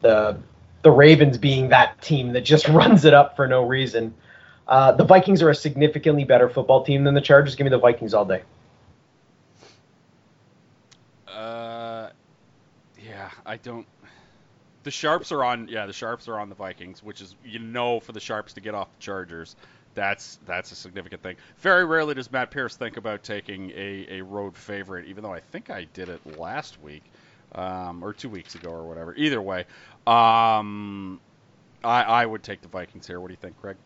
[0.00, 0.38] the
[0.82, 4.14] the Ravens being that team that just runs it up for no reason.
[4.68, 7.56] Uh, the Vikings are a significantly better football team than the Chargers.
[7.56, 8.42] Give me the Vikings all day.
[11.26, 12.10] Uh,
[13.04, 13.84] yeah, I don't.
[14.84, 15.66] The Sharps are on.
[15.66, 18.60] Yeah, the Sharps are on the Vikings, which is you know for the Sharps to
[18.60, 19.56] get off the Chargers.
[19.98, 21.34] That's that's a significant thing.
[21.56, 25.40] Very rarely does Matt Pierce think about taking a, a road favorite, even though I
[25.40, 27.02] think I did it last week,
[27.56, 29.12] um, or two weeks ago or whatever.
[29.16, 29.64] Either way,
[30.06, 31.18] um,
[31.82, 33.18] I I would take the Vikings here.
[33.18, 33.76] What do you think, Craig?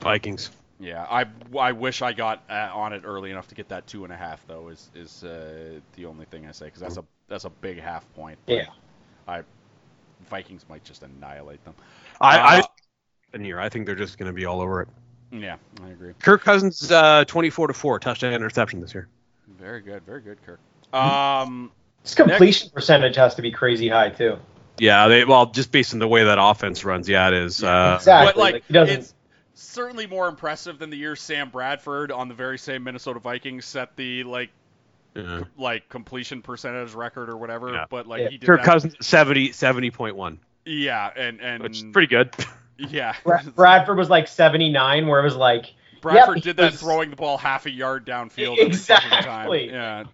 [0.00, 0.50] Vikings.
[0.78, 1.24] Yeah, I,
[1.58, 4.16] I wish I got uh, on it early enough to get that two and a
[4.16, 4.68] half though.
[4.68, 8.04] Is is uh, the only thing I say because that's a that's a big half
[8.14, 8.38] point.
[8.44, 8.66] but Yeah.
[9.26, 9.44] I
[10.28, 11.74] Vikings might just annihilate them.
[12.20, 12.62] I, Uh, I
[13.32, 13.58] in here.
[13.58, 14.88] I think they're just going to be all over it.
[15.40, 16.12] Yeah, I agree.
[16.20, 19.08] Kirk Cousins, uh, 24 to four, touchdown interception this year.
[19.58, 20.60] Very good, very good, Kirk.
[20.94, 21.72] Um,
[22.02, 24.38] His completion percentage has to be crazy high too.
[24.78, 27.08] Yeah, they well just based on the way that offense runs.
[27.08, 27.62] Yeah, it is.
[27.62, 28.26] Uh, Exactly.
[28.32, 29.14] but like, Like, he it's
[29.54, 33.96] certainly more impressive than the year Sam Bradford on the very same Minnesota Vikings set
[33.96, 34.50] the like
[35.14, 35.44] Yeah.
[35.56, 37.72] like completion percentage record or whatever.
[37.72, 37.84] Yeah.
[37.88, 38.28] But like Yeah.
[38.30, 38.66] he did Kirk that.
[38.66, 42.30] Cousins 70 70.1, Yeah, and and which is pretty good.
[42.78, 43.14] yeah.
[43.54, 47.16] Bradford was like 79, where it was like, Bradford Yep, did that was- throwing the
[47.16, 48.66] ball half a yard downfield every time.
[48.68, 49.70] Exactly.
[49.70, 50.04] Yeah,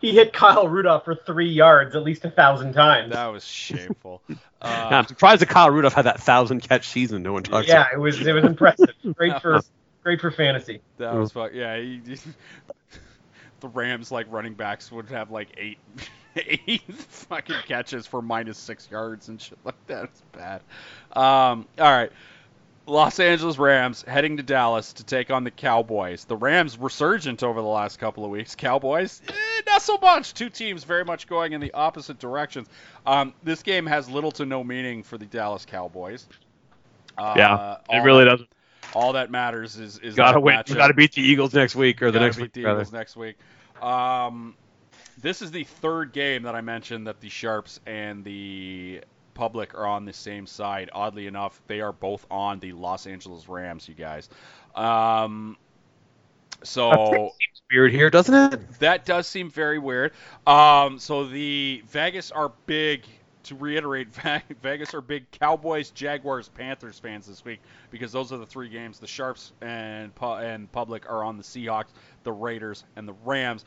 [0.00, 3.12] he hit Kyle Rudolph for three yards at least a thousand times.
[3.12, 4.22] that was shameful.
[4.28, 7.22] Yeah, Uh, I'm surprised that Kyle Rudolph had that thousand catch season.
[7.22, 7.68] No one talks about.
[7.68, 7.92] yeah, about.
[7.94, 8.88] it was it was impressive.
[9.14, 9.60] Great for
[10.02, 10.80] great for fantasy.
[10.96, 11.52] that was fuck.
[11.54, 12.00] Yeah, he,
[13.60, 15.78] the Rams like running backs would have like eight,
[16.36, 20.04] eight fucking catches for minus six yards and shit like that.
[20.04, 20.60] It's bad.
[21.14, 22.12] Um, all right.
[22.86, 26.24] Los Angeles Rams heading to Dallas to take on the Cowboys.
[26.24, 28.54] The Rams resurgent over the last couple of weeks.
[28.54, 29.32] Cowboys, eh,
[29.66, 30.32] not so much.
[30.32, 32.66] Two teams very much going in the opposite directions.
[33.04, 36.26] Um, this game has little to no meaning for the Dallas Cowboys.
[37.18, 38.48] Uh, Yeah, it really that, doesn't.
[38.94, 40.62] All that matters is is Gotta that win.
[40.74, 42.52] gotta beat the Eagles next week or the next beat week.
[42.54, 42.80] the rather.
[42.80, 43.36] Eagles next week.
[43.82, 44.54] Um,
[45.20, 49.02] this is the third game that I mentioned that the Sharps and the
[49.34, 50.90] Public are on the same side.
[50.92, 53.88] Oddly enough, they are both on the Los Angeles Rams.
[53.88, 54.28] You guys.
[54.74, 55.56] Um,
[56.64, 57.32] so
[57.70, 58.78] Weird here, doesn't it?
[58.80, 60.12] that does seem very weird.
[60.46, 63.04] Um, so the Vegas are big.
[63.44, 64.08] To reiterate,
[64.62, 67.60] Vegas are big Cowboys, Jaguars, Panthers fans this week
[67.90, 68.98] because those are the three games.
[68.98, 71.92] The Sharps and and Public are on the Seahawks,
[72.24, 73.64] the Raiders, and the Rams.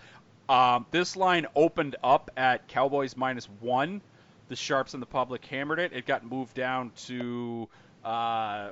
[0.52, 4.02] Um, this line opened up at Cowboys minus one.
[4.50, 5.94] The Sharps and the Public hammered it.
[5.94, 7.70] It got moved down to
[8.04, 8.72] uh,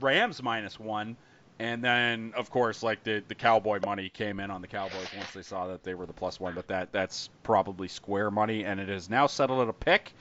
[0.00, 1.16] Rams minus one.
[1.58, 5.32] And then, of course, like the the cowboy money came in on the Cowboys once
[5.32, 8.78] they saw that they were the plus one, but that that's probably square money, and
[8.78, 10.12] it is now settled at a pick.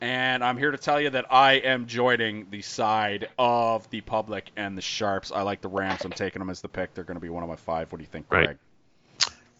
[0.00, 4.50] And I'm here to tell you that I am joining the side of the public
[4.56, 5.32] and the sharps.
[5.32, 6.04] I like the Rams.
[6.04, 6.94] I'm taking them as the pick.
[6.94, 7.90] They're going to be one of my five.
[7.90, 8.56] What do you think, Right.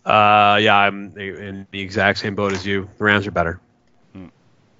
[0.04, 0.14] Greg?
[0.14, 2.88] Uh, yeah, I'm in the exact same boat as you.
[2.98, 3.60] The Rams are better.
[4.12, 4.26] Hmm.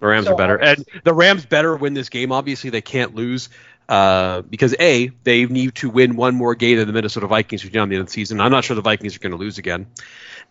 [0.01, 2.33] The Rams So are better, and the Rams better win this game.
[2.33, 3.49] Obviously, they can't lose
[3.89, 7.69] uh, because a they need to win one more game than the Minnesota Vikings who
[7.71, 8.41] down the end of the season.
[8.41, 9.87] I'm not sure the Vikings are going to lose again,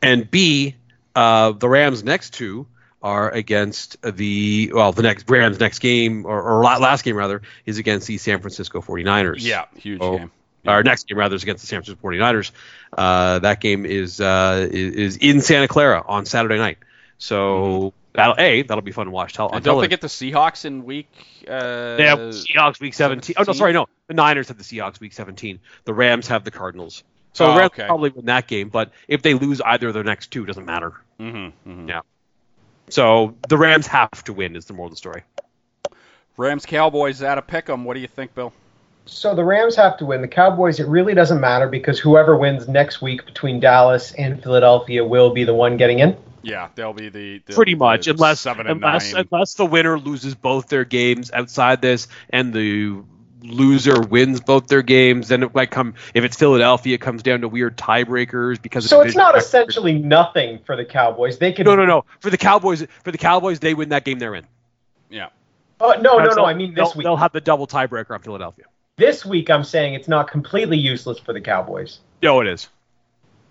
[0.02, 0.76] and b
[1.16, 2.68] uh, the Rams' next two
[3.02, 7.78] are against the well the next Rams' next game or, or last game rather is
[7.78, 9.38] against the San Francisco 49ers.
[9.42, 10.18] Yeah, huge Oh.
[10.18, 10.32] game.
[10.66, 12.52] Our next game rather is against the San Francisco 49ers.
[12.98, 16.78] Uh, that game is, uh, is is in Santa Clara on Saturday night.
[17.18, 19.34] So that'll a that'll be fun to watch.
[19.34, 19.56] Tel- on Mm-hmm.
[19.58, 21.10] And don't forget the Seahawks in week.
[21.48, 23.36] Uh, they have Seahawks week 17.
[23.38, 23.88] Oh no, sorry, no.
[24.08, 25.60] The Niners have the Seahawks week 17.
[25.86, 27.04] The Rams have the Cardinals.
[27.34, 27.86] So Oh, the Rams okay.
[27.88, 30.66] probably win that game, but if they lose either of their next two, it doesn't
[30.66, 30.94] matter.
[31.20, 31.90] Mm-hmm, mm-hmm.
[31.90, 32.02] Yeah.
[32.90, 35.24] So the Rams have to win is the moral of the story.
[36.38, 37.86] Rams Cowboys out of pick 'em.
[37.86, 38.54] What do you think, Bill?
[39.06, 40.22] So the Rams have to win.
[40.22, 45.04] The Cowboys, it really doesn't matter because whoever wins next week between Dallas and Philadelphia
[45.04, 46.16] will be the one getting in.
[46.42, 49.28] Yeah, they'll be the, the Pretty the much, unless seven and unless nine.
[49.32, 53.02] unless the winner loses both their games outside this, and the
[53.42, 55.94] loser wins both their games, then it might come.
[56.14, 58.90] If it's Philadelphia, it comes down to weird tiebreakers because.
[58.90, 59.46] So it's division not record.
[59.46, 61.38] essentially nothing for the Cowboys.
[61.38, 61.66] They can.
[61.66, 62.06] No, no, no.
[62.20, 64.20] For the Cowboys, for the Cowboys, they win that game.
[64.20, 64.46] They're in.
[65.10, 65.30] yeah.
[65.80, 66.46] Oh, no, no, So no.
[66.46, 67.04] I mean this they'll, week.
[67.06, 68.66] they'll have the double tiebreaker on Philadelphia.
[68.96, 72.00] This week, I'm saying it's not completely useless for the Cowboys.
[72.22, 72.70] No, it is.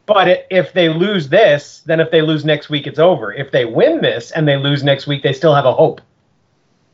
[0.07, 3.32] But if they lose this, then if they lose next week, it's over.
[3.32, 6.01] If they win this and they lose next week, they still have a hope.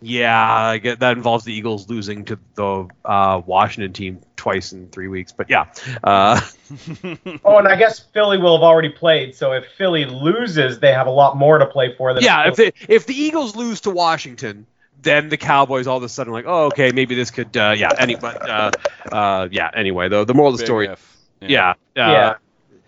[0.00, 5.32] Yeah, that involves the Eagles losing to the uh, Washington team twice in three weeks.
[5.32, 5.66] But yeah,
[6.04, 6.40] uh,
[7.44, 9.34] Oh, and I guess Philly will have already played.
[9.34, 12.14] So if Philly loses, they have a lot more to play for.
[12.14, 12.46] Than yeah.
[12.46, 14.66] If they, if the Eagles lose to Washington,
[15.02, 17.90] then the Cowboys all of a sudden like, oh, okay, maybe this could, uh, yeah.
[17.98, 18.70] Any, but uh,
[19.10, 19.70] uh, yeah.
[19.74, 21.16] Anyway, the the moral of the story, if.
[21.40, 22.34] yeah, uh, yeah.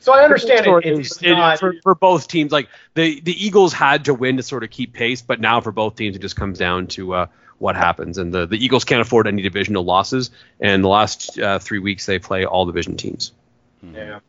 [0.00, 0.98] So I understand story it.
[0.98, 1.58] is- It's, it- not.
[1.58, 2.52] for, for both teams.
[2.52, 5.72] Like the the Eagles had to win to sort of keep pace, but now for
[5.72, 7.26] both teams, it just comes down to uh,
[7.58, 8.16] what happens.
[8.16, 10.30] And the, the Eagles can't afford any divisional losses.
[10.58, 13.32] And the last uh, three weeks, they play all division teams.
[13.82, 14.20] Yeah.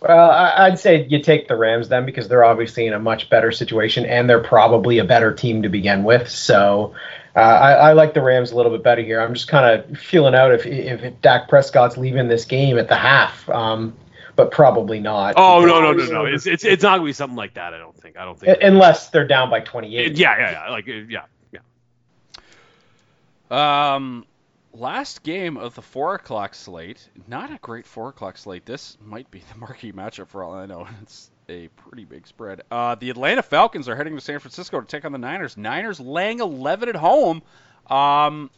[0.00, 3.28] Well, I, I'd say you take the Rams then because they're obviously in a much
[3.30, 6.28] better situation and they're probably a better team to begin with.
[6.28, 6.94] So
[7.34, 9.20] uh, I, I like the Rams a little bit better here.
[9.20, 12.96] I'm just kind of feeling out if if Dak Prescott's leaving this game at the
[12.96, 13.96] half, um,
[14.36, 15.34] but probably not.
[15.36, 16.24] Oh no no no no!
[16.24, 17.74] It's it's, it's not gonna be something like that.
[17.74, 18.16] I don't think.
[18.16, 18.58] I don't think.
[18.62, 20.16] Unless they're down by 28.
[20.16, 21.24] yeah yeah yeah like uh, yeah
[23.50, 23.94] yeah.
[23.94, 24.24] Um,
[24.78, 27.08] last game of the four o'clock slate.
[27.26, 28.64] Not a great four o'clock slate.
[28.64, 30.86] This might be the marquee matchup for all I know.
[31.02, 32.62] It's a pretty big spread.
[32.70, 35.56] Uh, the Atlanta Falcons are heading to San Francisco to take on the Niners.
[35.56, 37.42] Niners laying 11 at home.
[37.88, 38.50] Um,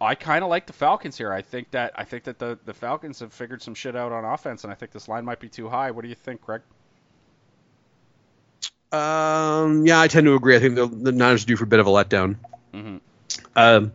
[0.00, 1.32] I kind of like the Falcons here.
[1.32, 4.24] I think that I think that the, the Falcons have figured some shit out on
[4.24, 5.90] offense, and I think this line might be too high.
[5.90, 6.62] What do you think, Greg?
[8.92, 10.56] Um, yeah, I tend to agree.
[10.56, 12.36] I think the, the Niners do for a bit of a letdown.
[12.72, 13.00] Mhm.
[13.54, 13.92] Um,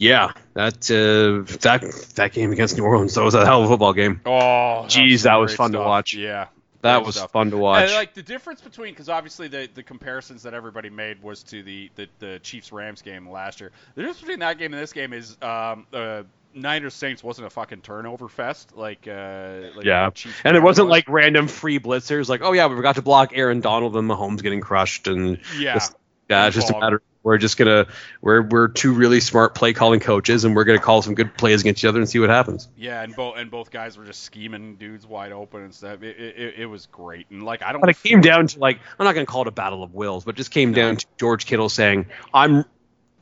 [0.00, 1.82] yeah, that uh, that
[2.14, 4.22] that game against New Orleans that was a hell of a football game.
[4.24, 6.14] Oh, Jeez, that was fun to watch.
[6.14, 6.46] Yeah.
[6.80, 7.30] That was stuff.
[7.32, 7.82] fun to watch.
[7.84, 11.62] And, like the difference between because obviously the the comparisons that everybody made was to
[11.62, 13.72] the the, the Chiefs Rams game last year.
[13.94, 16.22] The difference between that game and this game is um uh
[16.54, 20.08] Niners Saints wasn't a fucking turnover fest like uh like Yeah.
[20.44, 20.92] And it wasn't was.
[20.92, 24.42] like random free blitzers, like, oh yeah, we forgot to block Aaron Donald and Mahomes
[24.42, 25.94] getting crushed, and yeah Just-
[26.30, 27.02] yeah, it's just a matter.
[27.22, 27.86] We're just gonna
[28.22, 31.60] we're we're two really smart play calling coaches, and we're gonna call some good plays
[31.60, 32.68] against each other and see what happens.
[32.78, 36.02] yeah and both and both guys were just scheming dudes wide open and stuff.
[36.02, 37.80] It it, it- was great and like I don't.
[37.82, 40.24] But it came down to like I'm not gonna call it a battle of wills,
[40.24, 42.64] but it just came down to George Kittle saying, "I'm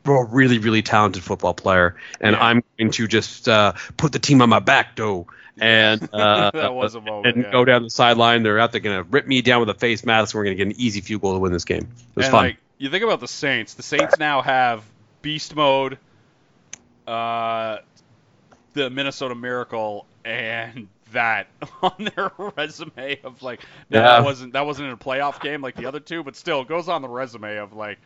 [0.05, 2.45] a really really talented football player, and Yeah.
[2.45, 5.27] I'm going to just uh, put the team on my back, though."
[5.61, 7.35] And uh, that was a moment.
[7.35, 7.51] and yeah.
[7.51, 8.45] go down the sideline.
[8.45, 10.33] They're out there going to rip me down with a face mask.
[10.33, 11.79] and We're going to get an easy field goal to win this game.
[12.11, 12.45] It was and fun.
[12.45, 14.83] like you think about the Saints, the Saints now have
[15.23, 15.99] beast mode,
[17.07, 17.79] uh,
[18.75, 21.49] the Minnesota Miracle, and that
[21.83, 24.03] on their resume of like now Yeah.
[24.19, 26.89] that wasn't that wasn't in a playoff game like the other two, but still goes
[26.89, 27.99] on the resume of like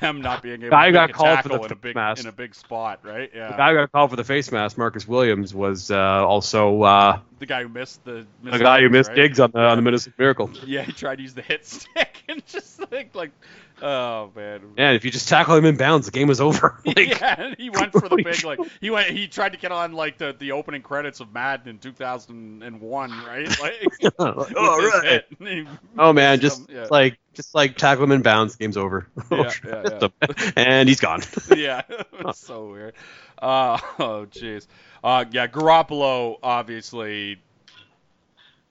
[0.00, 2.22] them not being able Guy to got called for tackle the in a big mask.
[2.22, 3.30] in a big spot, right?
[3.34, 3.52] Yeah.
[3.52, 7.20] the guy who got called for the face mask, Marcus Williams, was uh, also uh,
[7.38, 9.16] the guy who missed the the guy who missed right?
[9.16, 10.50] digs on the on the Minnesota Miracle.
[10.66, 13.30] Yeah, he tried to use the hit stick and just like like
[13.82, 14.60] oh man.
[14.76, 16.78] And if you just tackle him in bounds, the game was over.
[16.90, 19.92] Like, yeah, he went for the big like he went he tried to get on
[19.92, 23.48] like the, the opening credits of Madden in 2001, right?
[23.60, 25.04] Like, oh, right.
[25.04, 25.26] hit.
[25.38, 25.66] And he-
[25.98, 26.86] Oh man, just yeah.
[26.90, 29.06] like just like tackle him in bounds, game's over.
[29.30, 30.08] Yeah, yeah,
[30.56, 31.20] and he's gone.
[31.54, 31.82] yeah,
[32.34, 32.94] so weird.
[33.40, 34.66] Uh, oh jeez.
[35.02, 37.40] Uh, yeah, Garoppolo obviously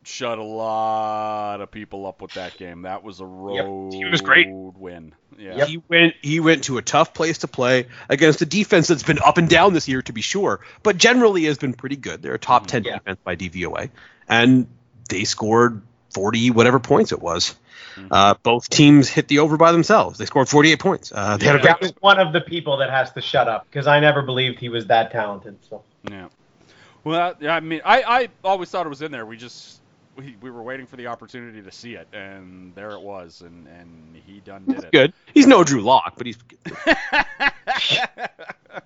[0.10, 2.82] shut a lot of people up with that game.
[2.82, 4.47] That was a road he was great.
[4.49, 5.14] win.
[5.38, 5.57] Yeah.
[5.57, 5.68] Yep.
[5.68, 9.20] He went he went to a tough place to play against a defense that's been
[9.20, 12.22] up and down this year to be sure, but generally has been pretty good.
[12.22, 12.97] They're a top 10 Yeah.
[12.97, 13.89] defense by DVOA
[14.28, 14.68] and
[15.07, 15.82] they scored
[16.14, 17.55] 40 whatever points it was.
[18.12, 20.18] Uh, both teams hit the over by themselves.
[20.18, 21.12] They scored 48 points.
[21.14, 23.47] Uh, they had a great That was one of the people that has to shut
[23.49, 25.57] up because I never believed he was that talented.
[25.70, 26.30] So Yeah.
[27.03, 29.26] Well, yeah, I mean, I, I always thought it was in there.
[29.26, 29.79] We just
[30.20, 33.68] we, we were waiting for the opportunity to see it, and there it was, and,
[33.68, 34.92] and he done did it.
[34.92, 35.14] good.
[35.34, 36.38] He's no Drew Lock, but he's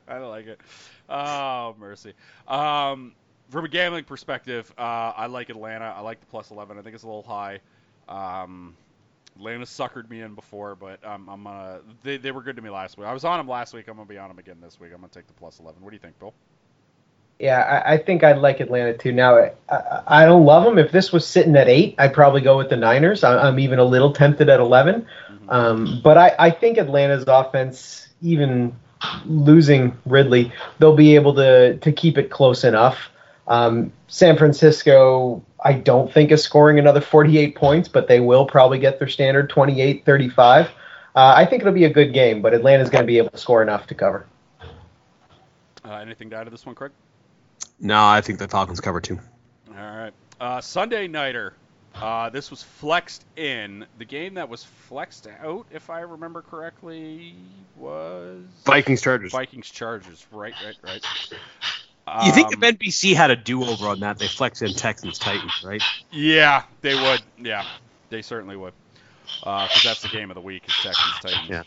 [0.08, 0.62] I like it.
[1.10, 2.14] Oh mercy.
[2.48, 3.14] Um,
[3.50, 5.86] from a gambling perspective, uh, I like Atlanta.
[5.86, 6.78] I like the plus eleven.
[6.78, 7.60] I think it's a little high.
[8.08, 8.76] Um,
[9.36, 12.70] Atlanta suckered me in before, but um, I'm uh, they, they were good to me
[12.70, 13.08] last week.
[13.08, 13.88] I was on them last week.
[13.88, 14.92] I'm gonna be on them again this week.
[14.94, 15.82] I'm gonna take the plus eleven.
[15.82, 16.34] What do you think, Bill?
[17.40, 19.12] Yeah, I, I think I'd like Atlanta too.
[19.12, 20.78] Now I, I, I don't love them.
[20.78, 23.24] If this was sitting at eight, I'd probably go with the Niners.
[23.24, 25.06] I, I'm even a little tempted at 11
[25.50, 28.76] Um, but I, I think Atlanta's offense, even
[29.26, 33.10] losing Ridley, they'll be able to to keep it close enough.
[33.48, 38.80] Um, San Francisco, I don't think is scoring another 48 points, but they will probably
[38.80, 40.68] get their standard 28 35.
[40.68, 40.70] Uh,
[41.16, 43.62] I think it'll be a good game, but Atlanta's going to be able to score
[43.62, 44.26] enough to cover.
[45.86, 46.92] Uh, anything to add to this one, Craig?
[47.80, 49.20] No, I think the Falcons cover too.
[49.70, 50.14] All right.
[50.40, 51.54] Uh, Sunday nighter.
[51.96, 53.86] Uh, this was flexed in.
[54.00, 57.36] The game that was flexed out, if I remember correctly,
[57.78, 59.32] was Vikings Chargers.
[59.32, 60.26] Vikings Chargers.
[60.32, 61.06] Right, right, right.
[62.26, 65.64] You think Um, if NBC had a do-over on that, they flex in Texans Titans,
[65.64, 65.82] right?
[66.12, 67.22] Yeah, they would.
[67.38, 67.64] Yeah,
[68.10, 68.74] they certainly would.
[69.40, 71.50] Because that's the game of the week is Texans Titans.
[71.50, 71.64] Yeah.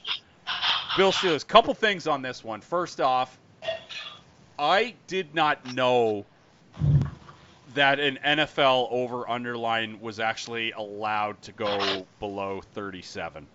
[0.96, 1.46] Bill Steelers.
[1.46, 2.60] Couple things on this one.
[2.60, 3.38] First off,
[4.58, 6.24] I did not know
[7.74, 13.46] that an NFL over underline was actually allowed to go below 37.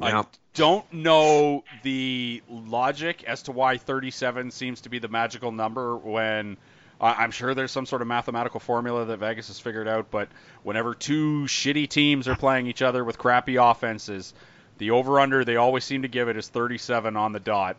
[0.00, 0.10] I
[0.54, 6.56] don't know the logic as to why 37 seems to be the magical number when
[7.00, 10.28] I- I'm sure there's some sort of mathematical formula that Vegas has figured out, but
[10.62, 14.32] whenever two shitty teams are playing each other with crappy offenses,
[14.78, 17.76] the over under they always seem to give it is 37 on the dot.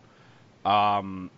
[0.63, 1.31] Um,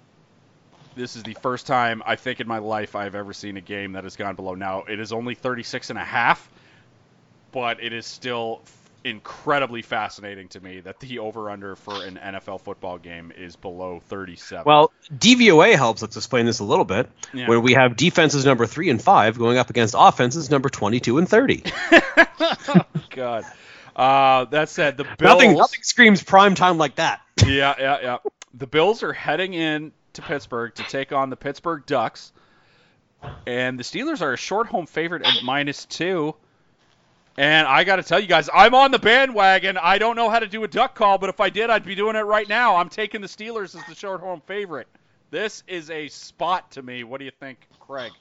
[0.95, 3.93] this is the first time I think in my life I've ever seen a game
[3.93, 4.55] that has gone below.
[4.55, 6.49] Now, it is only 36 and a half,
[7.51, 8.61] but it is still
[9.05, 14.01] incredibly fascinating to me that the over under for an NFL football game is below
[14.07, 14.63] 37.
[14.65, 17.47] Well, DVOA helps us explain this a little bit, Yeah.
[17.49, 21.27] where we have defenses number three and five going up against offenses number 22 and
[21.27, 21.63] 30.
[23.09, 23.43] God.
[23.95, 25.19] Uh, that said, the Bills.
[25.21, 27.21] nothing, nothing screams prime time like that.
[27.45, 28.17] yeah, yeah, yeah.
[28.53, 32.31] The Bills are heading in to Pittsburgh to take on the Pittsburgh Ducks,
[33.45, 36.35] and the Steelers are a short home favorite at minus two.
[37.35, 39.77] And I got to tell you guys, I'm on the bandwagon.
[39.77, 41.95] I don't know how to do a duck call, but if I did, I'd be
[41.95, 42.75] doing it right now.
[42.75, 44.87] I'm taking the Steelers as the short home favorite.
[45.31, 47.03] This is a spot to me.
[47.03, 48.11] What do you think, Craig?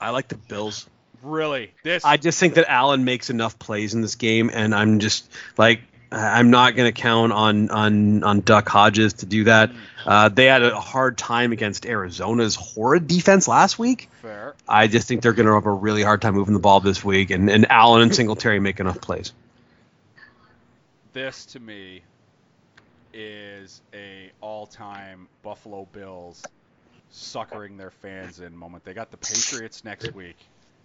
[0.00, 0.88] I like the Bills.
[1.22, 1.72] Really?
[1.84, 5.30] This I just think that Allen makes enough plays in this game, and I'm just
[5.56, 5.82] like
[6.12, 9.70] I'm not going to count on on on Duck Hodges to do that.
[10.04, 14.08] Uh, they had a hard time against Arizona's horrid defense last week.
[14.22, 14.54] fair.
[14.68, 17.04] I just think they're going to have a really hard time moving the ball this
[17.04, 19.32] week, and, and Allen and Singletary make enough plays.
[21.12, 22.02] This to me
[23.12, 26.44] is a all-time Buffalo Bills
[27.10, 28.84] suckering their fans in moment.
[28.84, 30.36] They got the Patriots next week.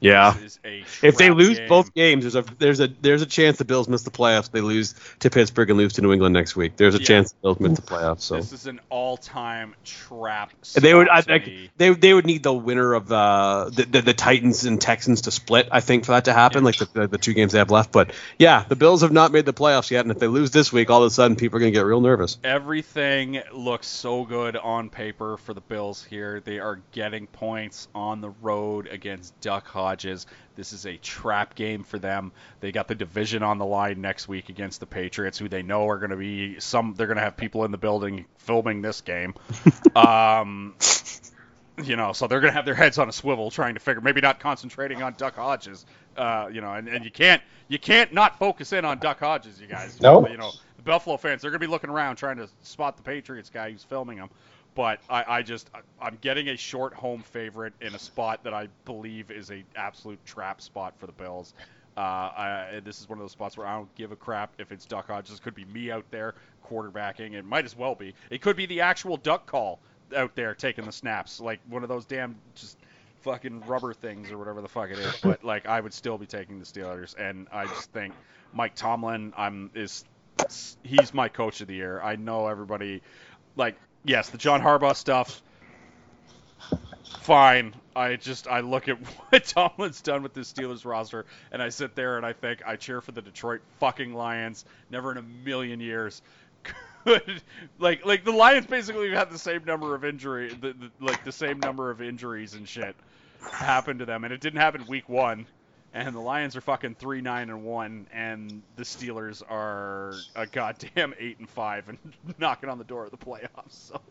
[0.02, 1.68] This is a If they lose game.
[1.68, 4.52] both games, there's a there's a there's a chance the Bills miss the playoffs.
[4.52, 6.76] They lose to Pittsburgh and lose to New England next week.
[6.78, 7.06] There's a Yeah.
[7.06, 8.22] chance the Bills miss the playoffs.
[8.22, 10.52] So This is an all-time trap.
[10.76, 13.70] And they would I spot to think they they would need the winner of uh,
[13.74, 15.70] the, the the Titans and Texans to split.
[15.72, 16.66] I think for that to happen, Yeah.
[16.66, 17.92] like the, the the two games they have left.
[17.92, 20.72] But yeah, the Bills have not made the playoffs yet, and if they lose this
[20.74, 22.38] week, all of a sudden people are going to get real nervous.
[22.44, 26.42] Everything looks so good on paper for the Bills here.
[26.42, 30.26] They are getting points on the road against Duck Hodges.
[30.56, 32.32] This is a trap game for them.
[32.60, 35.88] They got the division on the line next week against the Patriots, who they know
[35.88, 36.94] are going to be some.
[36.96, 39.36] They're going to have people in the building filming this game.
[39.96, 40.76] um,
[41.84, 44.02] you know, so they're going to have their heads on a swivel trying to figure,
[44.02, 45.86] maybe not concentrating on Duck Hodges.
[46.16, 49.60] Uh, you know, and, and you can't you can't not focus in on Duck Hodges,
[49.60, 50.00] you guys.
[50.02, 50.28] No.
[50.28, 53.04] You know, the Buffalo fans, they're going to be looking around trying to spot the
[53.04, 54.30] Patriots guy who's filming them.
[54.76, 55.70] But I, I just,
[56.02, 60.24] I'm getting a short home favorite in a spot that I believe is a absolute
[60.26, 61.54] trap spot for the Bills.
[61.98, 64.74] Uh, I, this is one of those spots where I don't give a crap if
[64.74, 65.40] it's Duck Hodges.
[65.40, 66.36] Could be me out there
[66.70, 67.34] quarterbacking.
[67.34, 68.14] It might as well be.
[68.30, 69.80] It could be the actual duck call
[70.16, 72.78] out there taking the snaps, like one of those damn just
[73.22, 75.16] fucking rubber things or whatever the fuck it is.
[75.22, 78.14] But like, I would still be taking the Steelers, and I just think
[78.54, 80.04] Mike Tomlin, I'm is
[80.84, 82.02] he's my coach of the year.
[82.02, 83.02] I know everybody
[83.56, 85.42] like yes, the John Harbaugh stuff
[87.26, 87.74] fine.
[87.96, 88.98] I just I look at
[89.30, 92.76] what Tomlin's done with this Steelers roster and I sit there and I think I
[92.76, 94.66] cheer for the Detroit fucking Lions.
[94.92, 96.22] Never in a million years
[97.04, 97.42] could
[97.80, 101.32] like like the Lions basically have the same number of injury the, the, like the
[101.32, 102.96] same number of injuries and shit
[103.52, 105.46] happen to them and it didn't happen week 1
[105.96, 111.16] and the Lions are fucking 3 9 and 1 and the Steelers are a goddamn
[111.20, 111.98] 8 and 5 and
[112.38, 113.48] knocking on the door of the playoffs.
[113.70, 114.02] So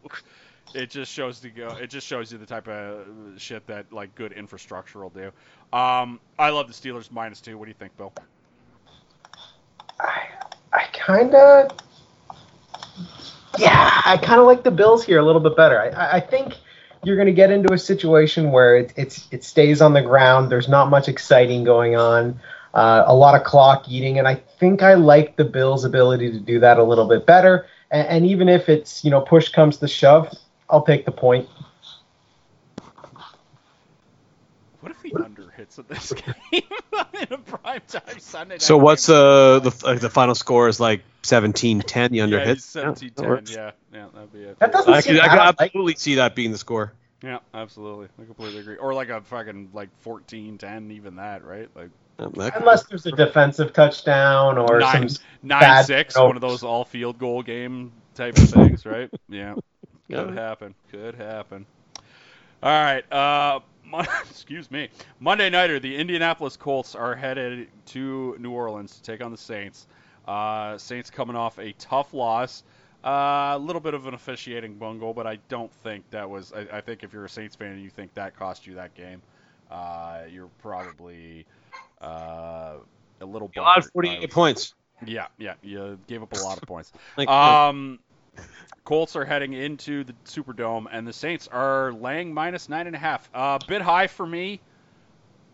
[0.75, 1.69] it just shows to go.
[1.81, 3.07] It just shows you the type of
[3.37, 5.27] shit that like good infrastructure will do.
[5.77, 7.59] Um, I love the Steelers minus two.
[7.59, 8.13] What do you think, Bill?
[10.01, 10.23] I,
[10.73, 11.71] I kind of,
[13.59, 15.81] yeah, I kind of like the Bills here a little bit better.
[15.81, 16.55] I- I, I think
[17.05, 20.51] you're going to get into a situation where it, it's it stays on the ground.
[20.51, 22.41] There's not much exciting going on.
[22.73, 26.41] Uh, a lot of clock eating, and I think I like the Bills' ability to
[26.41, 27.67] do that a little bit better.
[27.91, 30.33] And, and even if it's you know push comes to shove,
[30.69, 31.49] I'll take the point.
[34.81, 35.05] What if
[35.77, 36.13] the under hits in this
[36.51, 36.63] game
[37.21, 38.59] in a prime time Sunday?
[38.59, 39.17] So what's game?
[39.17, 42.11] uh, the uh, the final score is like 17-10.
[42.11, 42.55] The under yeah, hit.
[42.57, 43.29] he's 17 that 10.
[43.31, 43.51] works.
[43.53, 44.59] Yeah, yeah, that'd be it.
[44.59, 45.45] That doesn't I seem can, I can bad.
[45.59, 46.93] Like, absolutely see that being the score.
[47.23, 48.09] Yeah, absolutely.
[48.21, 48.77] I completely agree.
[48.77, 51.69] Or like a fucking like 14 10, even that, right?
[51.75, 56.27] Like unless there's a defensive touchdown or nine, some nine six, throw.
[56.27, 59.11] one of those all field goal game type of things, right?
[59.29, 59.55] Yeah.
[59.55, 59.61] Could
[60.09, 60.33] Yeah.
[60.35, 60.75] happen.
[60.91, 61.65] Could happen.
[62.63, 63.11] All right.
[63.11, 64.89] Uh, Mon- excuse me.
[65.21, 69.87] Monday nighter, the Indianapolis Colts are headed to New Orleans to take on the Saints.
[70.27, 72.63] Uh, Saints coming off a tough loss.
[73.05, 76.53] Uh, a little bit of an officiating bungle, but I don't think that was.
[76.55, 78.95] I, I think if you're a Saints fan and you think that cost you that
[78.95, 79.21] game,
[79.71, 81.45] uh, you're probably
[82.01, 82.77] uh,
[83.21, 83.51] a little.
[83.55, 83.93] You allowed bummed.
[83.93, 84.75] 48 points.
[85.05, 86.93] Yeah, yeah, you gave up a lot of points.
[87.19, 87.99] Like, Um,
[88.85, 92.99] Colts are heading into the Superdome, and the Saints are laying minus nine and a
[92.99, 93.29] half.
[93.35, 94.61] A uh, bit high for me,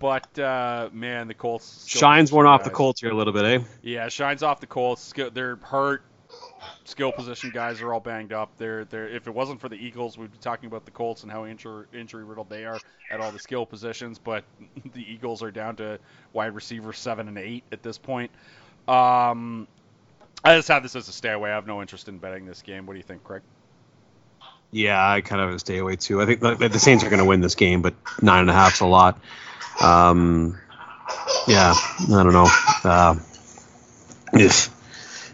[0.01, 2.71] but uh, man, the Colts shines worn off the.
[2.71, 3.65] Colts here a little bit, eh?
[3.83, 5.03] Yeah, shines off the Colts.
[5.03, 6.03] Skill- They're hurt.
[6.85, 8.51] Skill position guys are all banged up.
[8.57, 11.31] They're, they're, if it wasn't for the Eagles, we'd be talking about the Colts and
[11.31, 12.79] how injury, injury riddled they are
[13.11, 14.19] at all the skill positions.
[14.19, 14.45] But
[14.93, 15.99] the Eagles are down to
[16.33, 18.31] wide receiver seven and eight at this point.
[18.89, 19.69] Um,
[20.43, 21.51] I just have this as a stay away.
[21.51, 22.87] I have no interest in betting this game.
[22.87, 23.43] What do you think, Craig?
[24.71, 26.23] Yeah, I kind of a stay away too.
[26.23, 28.53] I think the, the Saints are going to win this game, but nine and a
[28.53, 29.21] half's a lot.
[29.81, 30.59] Um,
[31.49, 32.49] yeah, I don't know.
[32.85, 33.17] Uh,
[34.33, 34.71] it's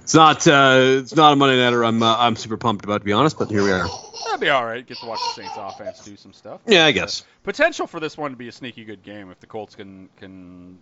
[0.02, 1.84] it's not uh, it's not a Monday nighter.
[1.84, 3.86] I'm uh, I'm super pumped about to be honest, but here we are.
[4.24, 4.86] That'd be all right.
[4.86, 6.60] Get to watch the Saints offense do some stuff.
[6.66, 7.24] Yeah, I guess.
[7.42, 10.78] Potential for this one to be a sneaky good game if the Colts can can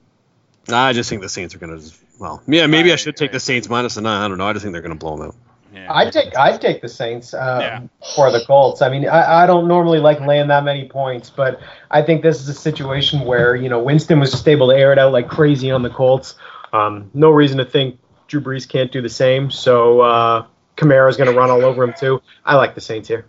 [0.68, 1.94] I just think the Saints are going to.
[2.18, 3.40] Well, yeah, maybe I should take the.
[3.40, 4.22] Saints minus a nine.
[4.22, 4.46] I don't know.
[4.46, 5.36] I just think they're going to blow them out.
[5.74, 5.92] Yeah.
[5.92, 7.82] I'd take I'd take the Saints uh, Yeah.
[8.14, 8.80] for the Colts.
[8.80, 11.60] I mean, I, I don't normally like laying that many points, but
[11.90, 14.92] I think this is a situation where you know Winston was just able to air
[14.92, 16.36] it out like crazy on the Colts.
[16.72, 17.98] Um, no reason to think
[18.28, 19.50] Drew Brees can't do the same.
[19.50, 20.46] So uh,
[20.76, 22.22] Kamara's going to run all over him too.
[22.44, 23.26] I like the Saints here.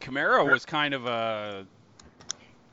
[0.00, 1.66] Kamara was kind of a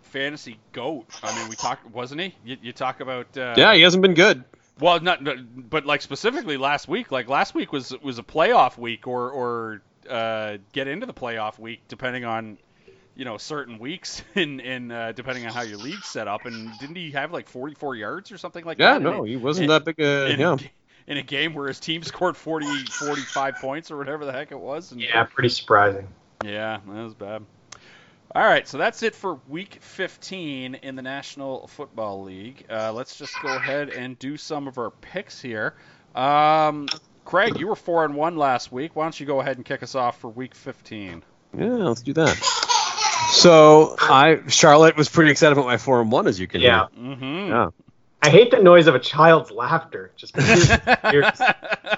[0.04, 1.06] fantasy goat.
[1.22, 2.36] I mean, we talked, wasn't he?
[2.46, 3.38] You, you talk about.
[3.38, 4.44] Uh, yeah, he hasn't been good.
[4.80, 7.12] Well, not, not- but like specifically last week.
[7.12, 11.58] Like last week was was a playoff week, or or uh, get into the playoff
[11.58, 12.58] week, depending on
[13.16, 16.46] you know certain weeks, in in uh, depending on how your league's set up.
[16.46, 19.02] And didn't he have like 44 yards or something like Yeah, that?
[19.04, 20.00] Yeah, no, in, he wasn't in- that big.
[20.00, 20.54] A, in, yeah.
[20.54, 20.72] a, ga-
[21.08, 24.60] in a game where his team scored 40, 45 points or whatever the heck it
[24.60, 24.92] was.
[24.92, 26.08] And, Yeah, pretty surprising.
[26.44, 27.44] yeah, that was bad.
[28.36, 32.66] All right, so that's it for Week 15 in the National Football League.
[32.70, 35.74] Uh, let's just go ahead and do some of our picks here.
[36.14, 36.90] Um,
[37.24, 38.94] Craig, you were four and one last week.
[38.94, 41.24] Why don't you go ahead and kick us off for Week 15?
[41.58, 42.36] Yeah, let's do that.
[43.30, 46.88] So I Charlotte was pretty excited about my four and one, as you can Yeah.
[47.00, 47.52] Mm-hmm.
[47.52, 47.70] Yeah.
[48.22, 50.12] I hate the noise of a child's laughter.
[50.18, 50.38] Just
[51.14, 51.40] ears.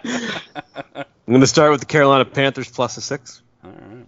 [0.05, 3.41] I'm going to start with the Carolina Panthers plus a six.
[3.63, 4.05] All right.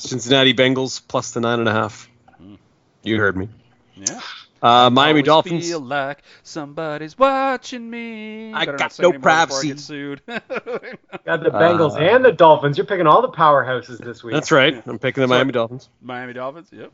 [0.00, 2.08] Cincinnati Bengals plus the nine and a half.
[2.38, 2.54] Hmm.
[3.02, 3.48] You heard me.
[3.96, 4.20] Yeah.
[4.62, 5.66] Uh, Miami Always Dolphins.
[5.68, 8.52] Feel like somebody's watching me.
[8.52, 9.68] I Better got no any more before I privacy.
[9.68, 10.22] get sued.
[10.26, 12.76] Got the Bengals Uh, and the Dolphins.
[12.76, 14.34] You're picking all the powerhouses this week.
[14.34, 14.82] That's right.
[14.86, 15.88] I'm picking the So- Miami Dolphins.
[16.02, 16.68] Miami Dolphins.
[16.72, 16.92] Yep.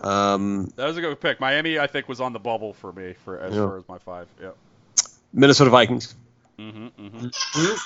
[0.00, 1.40] Um, That was a good pick.
[1.40, 3.66] Miami, I think, was on the bubble for me for as Yeah.
[3.66, 4.28] far as my five.
[4.40, 4.56] Yep.
[5.32, 6.14] Minnesota Vikings.
[6.58, 6.86] Mm-hmm.
[6.86, 7.26] Mm-hmm.
[7.26, 7.78] Mhm.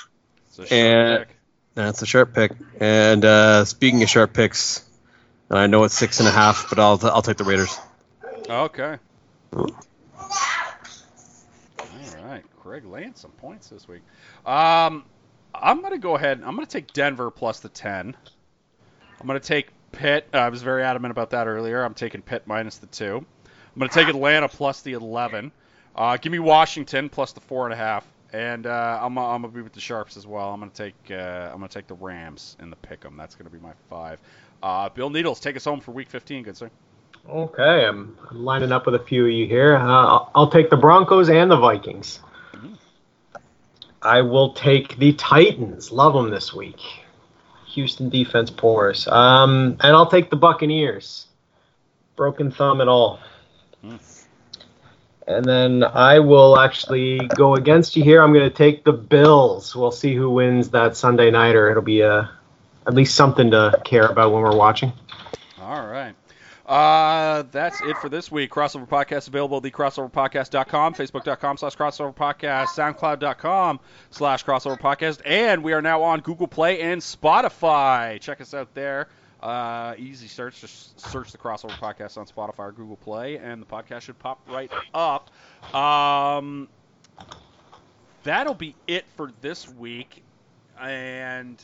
[0.47, 1.35] It's a And- pick.
[1.75, 2.53] That's a sharp pick.
[2.79, 4.83] And uh, speaking of sharp picks,
[5.49, 7.77] and I know it's six and a half, but I'll I'll take the Raiders.
[8.49, 8.97] Okay.
[9.53, 9.67] All
[12.23, 14.01] right, Craig laying some points this week.
[14.45, 15.03] Um,
[15.53, 16.41] I'm gonna go ahead.
[16.45, 18.15] I'm gonna take Denver plus the ten.
[19.19, 20.27] I'm gonna take Pitt.
[20.33, 21.83] Uh, I was very adamant about that earlier.
[21.83, 23.17] I'm taking Pitt minus the two.
[23.17, 25.51] I'm gonna take Atlanta plus the eleven.
[25.95, 28.05] Uh, give me Washington plus the four and a half.
[28.35, 30.49] And uh, I'm, I'm gonna be with the sharps as well.
[30.49, 33.15] I'm gonna take uh, I'm gonna take the Rams in the pick'em.
[33.15, 34.19] That's gonna be my five.
[34.61, 36.69] Uh, Bill Needles, take us home for Week 15, good sir.
[37.29, 39.77] Okay, I'm, I'm lining up with a few of you here.
[39.77, 42.19] Uh, I'll, I'll take the Broncos and the Vikings.
[44.01, 45.91] I will take the Titans.
[45.91, 46.79] Love them this week.
[47.69, 49.07] Houston defense pours.
[49.07, 51.25] Um, and I'll take the Buccaneers.
[52.15, 53.19] Broken thumb at all.
[53.81, 53.95] Hmm.
[55.27, 58.21] And then I will actually go against you here.
[58.21, 59.75] I'm going to take the Bills.
[59.75, 61.69] We'll see who wins that Sunday nighter.
[61.71, 62.25] It'll be uh,
[62.85, 64.93] at least something to care about when we're watching.
[65.59, 66.13] All right.
[66.65, 68.49] Uh, that's it for this week.
[68.51, 75.73] Crossover Podcast available at thecrossoverpodcast.com, facebook.com slash crossover podcast, soundcloud.com slash crossover podcast, and we
[75.73, 78.19] are now on Google Play and Spotify.
[78.19, 79.07] Check us out there.
[79.45, 80.59] Uh, easy search.
[80.59, 84.41] Just search the Crossover Podcast on Spotify or Google Play, and the podcast should pop
[84.49, 85.29] right up.
[85.75, 86.67] Um,
[88.23, 90.23] that'll be it for this week.
[90.81, 91.63] And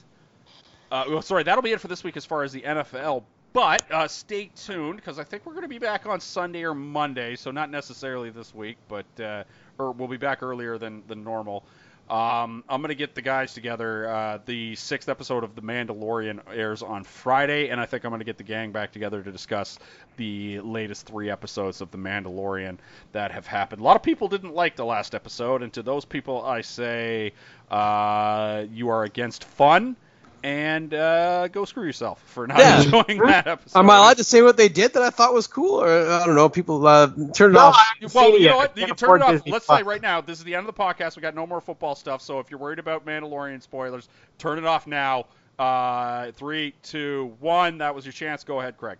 [0.91, 3.23] uh, well, sorry, that'll be it for this week as far as the NFL.
[3.51, 6.75] But uh, stay tuned because I think we're going to be back on Sunday or
[6.75, 9.43] Monday, so not necessarily this week, but uh,
[9.79, 11.63] or we'll be back earlier than than normal.
[12.11, 14.09] Um, I'm to get the guys together.
[14.09, 18.25] Uh, the sixth episode of The Mandalorian airs on Friday, and I think I'm to
[18.25, 19.79] get the gang back together to discuss
[20.17, 22.79] the latest three episodes of The Mandalorian
[23.13, 23.79] that have happened.
[23.79, 27.31] A lot of people didn't like the last episode, and to those people, I say
[27.69, 29.95] uh, you are against fun.
[30.43, 32.81] And uh, go screw yourself for not Yeah.
[32.81, 33.77] enjoying that episode.
[33.79, 36.25] Am I allowed to say what they did that I thought was cool, or I
[36.25, 36.49] don't know?
[36.49, 37.75] People uh, turn it No, off.
[37.77, 38.77] I Well, you know I what?
[38.77, 39.31] You can't turn it off.
[39.31, 39.79] Disney Let's Plus.
[39.79, 41.15] say right now, this is the end of the podcast.
[41.15, 42.21] We got no more football stuff.
[42.21, 44.09] So if you're worried about Mandalorian spoilers,
[44.39, 45.25] turn it off now.
[45.59, 47.77] Uh, three, two, one.
[47.79, 48.43] That was your chance.
[48.43, 48.97] Go ahead, Craig.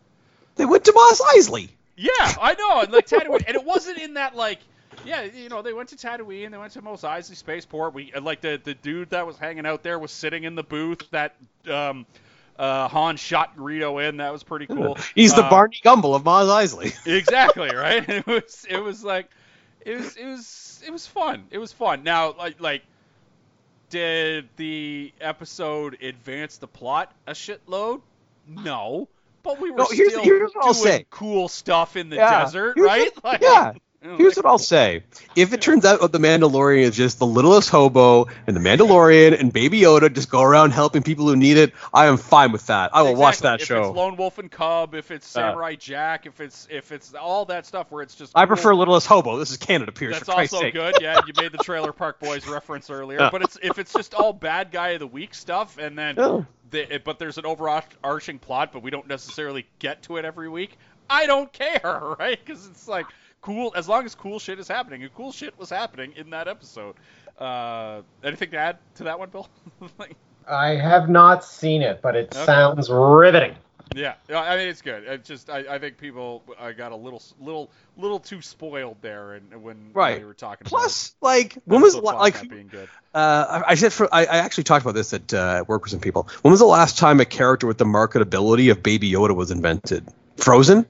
[0.55, 1.69] They went to Mos Eisley.
[1.97, 2.81] Yeah, I know.
[2.81, 4.59] And like Tatooine, and it wasn't in that like.
[5.05, 7.93] Yeah, you know, they went to Tatooine, they went to Mos Eisley Spaceport.
[7.93, 11.09] We like the the dude that was hanging out there was sitting in the booth
[11.11, 11.35] that
[11.69, 12.05] um
[12.59, 14.17] uh Han shot Greedo in.
[14.17, 14.97] That was pretty cool.
[15.15, 16.93] He's the Uh, Barney Gumble of Mos Eisley.
[17.07, 19.29] exactly right it was it was like
[19.85, 22.83] it was it was it was fun it was fun now like like
[23.89, 28.01] did the episode advance the plot a shitload
[28.47, 29.07] no
[29.43, 30.51] but we were No, here's- still here's
[30.83, 32.43] doing cool stuff in the Yeah.
[32.43, 33.73] desert Here's right what- like yeah.
[34.03, 35.03] Here's what I'll say.
[35.35, 39.39] If it turns out that the Mandalorian is just the littlest hobo, and the Mandalorian
[39.39, 42.65] and Baby Yoda just go around helping people who need it, I am fine with
[42.65, 42.95] that.
[42.95, 43.89] I will watch that if show.
[43.89, 45.27] it's Lone Wolf and Cub, if it's.
[45.27, 48.47] Samurai Jack, if it's if it's all that stuff where it's just I cool.
[48.47, 49.37] prefer Littlest Hobo.
[49.37, 50.15] This is Canada Pierce.
[50.15, 50.73] That's also sake.
[50.73, 50.95] good.
[50.99, 54.33] Yeah, you made the Trailer Park Boys reference earlier, but it's if it's just all
[54.33, 56.15] bad guy of the week stuff, and then
[56.71, 60.77] the, but there's an overarching plot, but we don't necessarily get to it every week.
[61.09, 61.81] I don't care,
[62.19, 62.39] right?
[62.43, 63.05] Because it's like
[63.41, 66.47] cool as long as cool shit is happening, and cool shit was happening in that
[66.47, 66.95] episode.
[67.37, 69.47] Uh, anything to add to that one, Bill?
[69.97, 70.15] Like,
[70.47, 72.45] I have not seen it, but it Okay.
[72.45, 73.55] sounds riveting.
[73.93, 75.03] Yeah, yeah, I mean it's good.
[75.03, 79.33] It's just I, I think people I got a little little little too spoiled there,
[79.33, 80.19] and when Right.
[80.19, 82.87] we were talking Plus, like, when was the episode la- like being good.
[83.13, 85.91] uh, I I said for I, I actually talked about this at uh, work with
[85.91, 86.29] some people.
[86.41, 90.07] When was the last time a character with the marketability of Baby Yoda was invented?
[90.37, 90.85] Frozen.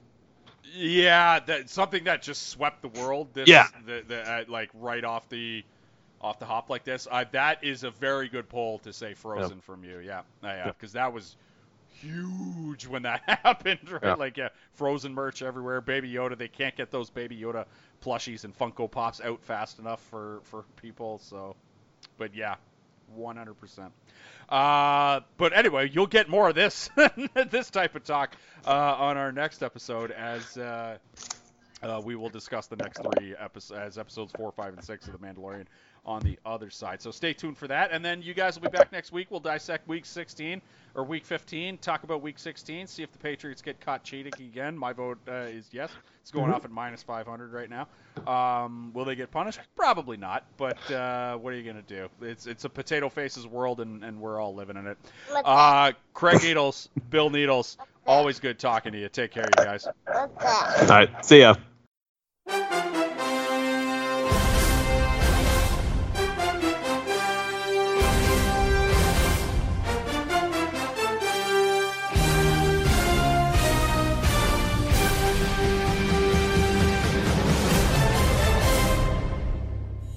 [0.82, 3.28] Yeah, that something that just swept the world.
[3.34, 3.68] This, Yeah.
[3.86, 5.64] the, the, uh, like right off the
[6.20, 7.08] off the hop like this.
[7.10, 10.00] Uh, that is a very good poll to say Frozen from you.
[10.00, 10.66] Yeah, Uh, yeah, Yeah.
[10.68, 11.36] because that was
[12.00, 13.90] huge when that happened.
[13.92, 14.14] Right, Yeah.
[14.16, 15.82] like yeah, Frozen merch everywhere.
[15.82, 17.66] Baby Yoda, they can't get those Baby Yoda
[18.04, 21.20] plushies and Funko Pops out fast enough for for people.
[21.20, 21.56] So,
[22.18, 22.56] but yeah,
[23.18, 23.92] 100%.
[24.50, 26.90] Uh, but anyway, you'll get more of this
[27.52, 28.36] this type of talk
[28.66, 30.98] uh, on our next episode as uh,
[31.84, 35.14] uh, we will discuss the next three episodes as episodes four, five, and six of
[35.14, 35.66] the Mandalorian
[36.06, 37.02] on the other side.
[37.02, 39.28] So stay tuned for that, and then you guys will be back next week.
[39.30, 40.62] We'll dissect week 16
[40.96, 44.78] or week 15, talk about week 16, see if the Patriots get caught cheating again.
[44.78, 45.90] My vote uh, is yes.
[46.22, 47.88] It's going off at minus 500 right now.
[48.32, 49.60] Um, will they get punished?
[49.76, 50.46] Probably not.
[50.58, 52.10] But uh, what are you gonna do?
[52.22, 54.98] It's it's a potato faces world, and, and we're all living in it.
[55.34, 59.10] Uh, Craig Needles, Bill Needles, always good talking to you.
[59.10, 59.88] Take care, you guys.
[60.14, 60.30] All
[60.88, 61.26] right.
[61.26, 61.56] See ya.